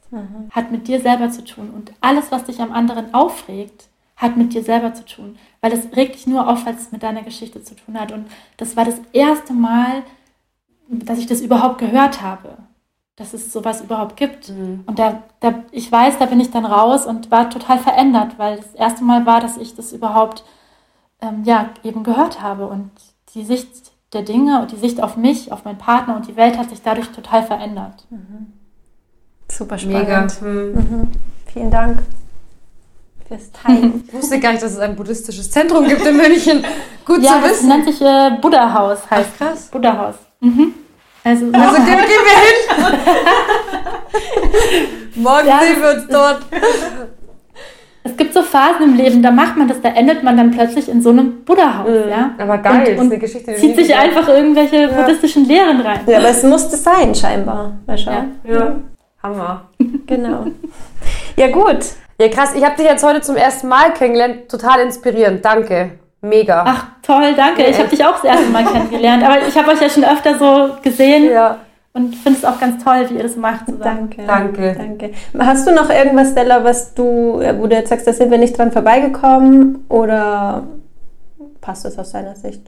hat 0.50 0.72
mit 0.72 0.88
dir 0.88 1.00
selber 1.00 1.30
zu 1.30 1.44
tun. 1.44 1.70
Und 1.70 1.92
alles, 2.00 2.32
was 2.32 2.44
dich 2.44 2.60
am 2.60 2.72
anderen 2.72 3.14
aufregt, 3.14 3.88
hat 4.16 4.36
mit 4.36 4.52
dir 4.52 4.64
selber 4.64 4.94
zu 4.94 5.04
tun. 5.04 5.38
Weil 5.62 5.72
es 5.72 5.96
regt 5.96 6.16
dich 6.16 6.26
nur 6.26 6.48
auf, 6.48 6.66
weil 6.66 6.74
es 6.74 6.90
mit 6.90 7.04
deiner 7.04 7.22
Geschichte 7.22 7.62
zu 7.62 7.74
tun 7.76 7.98
hat. 7.98 8.12
Und 8.12 8.26
das 8.56 8.76
war 8.76 8.84
das 8.84 9.00
erste 9.12 9.52
Mal, 9.52 10.02
dass 10.88 11.18
ich 11.18 11.26
das 11.26 11.40
überhaupt 11.40 11.78
gehört 11.78 12.20
habe, 12.20 12.58
dass 13.14 13.32
es 13.32 13.52
sowas 13.52 13.80
überhaupt 13.80 14.16
gibt. 14.16 14.50
Und 14.86 14.98
da, 14.98 15.22
da, 15.38 15.62
ich 15.70 15.90
weiß, 15.90 16.18
da 16.18 16.26
bin 16.26 16.40
ich 16.40 16.50
dann 16.50 16.66
raus 16.66 17.06
und 17.06 17.30
war 17.30 17.48
total 17.48 17.78
verändert, 17.78 18.38
weil 18.38 18.56
das 18.56 18.74
erste 18.74 19.04
Mal 19.04 19.24
war, 19.24 19.40
dass 19.40 19.56
ich 19.56 19.76
das 19.76 19.92
überhaupt 19.92 20.42
ähm, 21.20 21.44
ja, 21.44 21.70
eben 21.84 22.02
gehört 22.02 22.42
habe. 22.42 22.66
Und 22.66 22.90
die 23.34 23.44
Sicht 23.44 23.92
der 24.12 24.22
Dinge 24.22 24.60
und 24.60 24.72
die 24.72 24.76
Sicht 24.76 25.00
auf 25.00 25.16
mich, 25.16 25.52
auf 25.52 25.64
meinen 25.64 25.78
Partner 25.78 26.16
und 26.16 26.26
die 26.26 26.36
Welt 26.36 26.58
hat 26.58 26.70
sich 26.70 26.82
dadurch 26.82 27.08
total 27.12 27.44
verändert. 27.44 28.04
Super 29.48 29.78
spannend. 29.78 30.02
Mega. 30.02 30.26
Hm. 30.40 30.74
Mhm. 30.74 31.12
Vielen 31.46 31.70
Dank 31.70 32.02
fürs 33.28 33.50
Teilen. 33.52 34.04
Ich 34.08 34.14
wusste 34.14 34.38
gar 34.40 34.52
nicht, 34.52 34.62
dass 34.62 34.72
es 34.72 34.78
ein 34.78 34.94
buddhistisches 34.96 35.50
Zentrum 35.50 35.86
gibt 35.86 36.04
in 36.06 36.16
München. 36.16 36.64
Gut 37.04 37.22
Ja, 37.22 37.34
zu 37.34 37.40
das 37.42 37.50
wissen. 37.52 37.68
nennt 37.68 37.84
sich 37.86 38.00
äh, 38.00 38.30
Buddha-Haus, 38.40 38.98
heißt 39.10 39.28
Ach, 39.34 39.38
krass. 39.46 39.68
Buddha-Haus. 39.70 40.14
Mhm. 40.40 40.74
Also, 41.24 41.46
Also 41.52 41.76
gehen, 41.76 41.86
gehen 41.86 42.24
wir 42.26 42.38
hin. 42.42 43.12
Morgen 45.22 45.46
Ja, 45.48 45.60
sehen 45.60 45.80
wir 45.82 45.90
uns 45.94 46.06
dort. 46.08 46.40
es 48.04 48.16
gibt 48.16 48.34
so 48.34 48.42
Phasen 48.42 48.82
im 48.84 48.94
Leben, 48.96 49.22
da 49.22 49.30
macht 49.30 49.56
man 49.56 49.68
das, 49.68 49.80
da 49.80 49.90
endet 49.90 50.22
man 50.22 50.36
dann 50.36 50.50
plötzlich 50.50 50.88
in 50.88 51.00
so 51.02 51.10
einem 51.10 51.44
Buddha-Haus, 51.44 51.88
ja. 52.10 52.30
Aber 52.38 52.58
geil, 52.58 52.94
Und, 52.94 52.98
und 53.06 53.06
eine 53.12 53.18
Geschichte, 53.18 53.54
zieht 53.56 53.76
sich 53.76 53.94
einfach 53.94 54.28
irgendwelche 54.28 54.88
buddhistischen 54.88 55.44
Lehren 55.46 55.80
rein. 55.80 56.00
ja, 56.06 56.18
aber 56.18 56.28
es 56.28 56.42
musste 56.42 56.76
sein, 56.76 57.14
scheinbar. 57.14 57.72
Mal 57.86 57.98
schauen. 57.98 58.32
Ja. 58.44 58.76
Hammer. 59.22 59.68
Genau. 60.06 60.46
Ja, 61.36 61.48
gut. 61.48 61.78
Ja, 62.20 62.28
krass. 62.28 62.54
Ich 62.54 62.64
habe 62.64 62.76
dich 62.76 62.86
jetzt 62.86 63.04
heute 63.04 63.20
zum 63.20 63.36
ersten 63.36 63.68
Mal 63.68 63.92
kennengelernt. 63.94 64.48
Total 64.48 64.80
inspirierend. 64.80 65.44
Danke. 65.44 65.92
Mega. 66.20 66.62
Ach, 66.66 66.86
toll, 67.02 67.34
danke. 67.36 67.64
Ich 67.64 67.76
habe 67.78 67.88
dich 67.88 68.04
auch 68.04 68.12
das 68.14 68.24
erste 68.24 68.46
Mal 68.50 68.64
kennengelernt. 68.64 69.24
Aber 69.24 69.38
ich 69.46 69.56
habe 69.56 69.70
euch 69.72 69.80
ja 69.80 69.88
schon 69.90 70.04
öfter 70.04 70.38
so 70.38 70.76
gesehen 70.82 71.32
Ja. 71.32 71.58
und 71.94 72.14
finde 72.14 72.38
es 72.38 72.44
auch 72.44 72.60
ganz 72.60 72.84
toll, 72.84 73.06
wie 73.10 73.14
ihr 73.16 73.24
das 73.24 73.34
macht 73.36 73.66
zusammen. 73.66 74.08
Danke. 74.10 74.22
Danke. 74.24 74.74
Danke. 74.78 75.10
Hast 75.36 75.66
du 75.66 75.72
noch 75.74 75.90
irgendwas, 75.90 76.30
Stella, 76.30 76.62
was 76.62 76.94
du, 76.94 77.40
äh, 77.40 77.58
wo 77.58 77.66
du 77.66 77.74
jetzt 77.74 77.88
sagst, 77.88 78.06
da 78.06 78.12
sind 78.12 78.30
wir 78.30 78.38
nicht 78.38 78.56
dran 78.56 78.70
vorbeigekommen? 78.70 79.84
Oder 79.88 80.62
passt 81.60 81.84
das 81.86 81.98
aus 81.98 82.12
deiner 82.12 82.36
Sicht? 82.36 82.62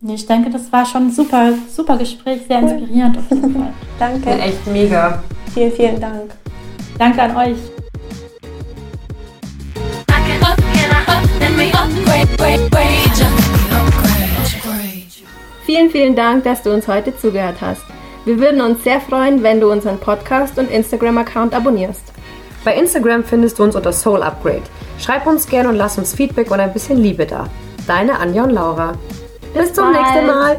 Nee, 0.00 0.14
ich 0.14 0.26
denke, 0.26 0.48
das 0.48 0.72
war 0.72 0.86
schon 0.86 1.08
ein 1.08 1.10
super, 1.10 1.50
super 1.68 1.98
Gespräch, 1.98 2.46
sehr 2.48 2.60
inspirierend 2.60 3.18
auf 3.18 3.30
jeden 3.30 3.52
Fall. 3.54 3.72
Danke. 3.98 4.30
Echt 4.30 4.66
mega. 4.66 5.22
Vielen, 5.52 5.72
vielen 5.72 6.00
Dank. 6.00 6.30
Danke 6.98 7.20
an 7.20 7.36
euch. 7.36 7.58
Vielen, 15.64 15.90
vielen 15.90 16.16
Dank, 16.16 16.44
dass 16.44 16.62
du 16.62 16.72
uns 16.72 16.88
heute 16.88 17.16
zugehört 17.16 17.56
hast. 17.60 17.82
Wir 18.24 18.38
würden 18.38 18.60
uns 18.60 18.82
sehr 18.84 19.00
freuen, 19.00 19.42
wenn 19.42 19.60
du 19.60 19.70
unseren 19.70 19.98
Podcast 19.98 20.58
und 20.58 20.70
Instagram-Account 20.70 21.54
abonnierst. 21.54 22.12
Bei 22.64 22.74
Instagram 22.74 23.24
findest 23.24 23.58
du 23.58 23.62
uns 23.62 23.76
unter 23.76 23.92
Soul 23.92 24.22
Upgrade. 24.22 24.62
Schreib 24.98 25.26
uns 25.26 25.46
gerne 25.46 25.68
und 25.68 25.76
lass 25.76 25.96
uns 25.96 26.14
Feedback 26.14 26.50
und 26.50 26.60
ein 26.60 26.72
bisschen 26.72 26.98
Liebe 26.98 27.24
da. 27.24 27.46
Deine 27.86 28.18
Anja 28.18 28.42
und 28.44 28.50
Laura. 28.50 28.92
Bis, 29.54 29.62
Bis 29.62 29.72
zum 29.74 29.92
bald. 29.92 29.96
nächsten 29.96 30.26
Mal. 30.26 30.56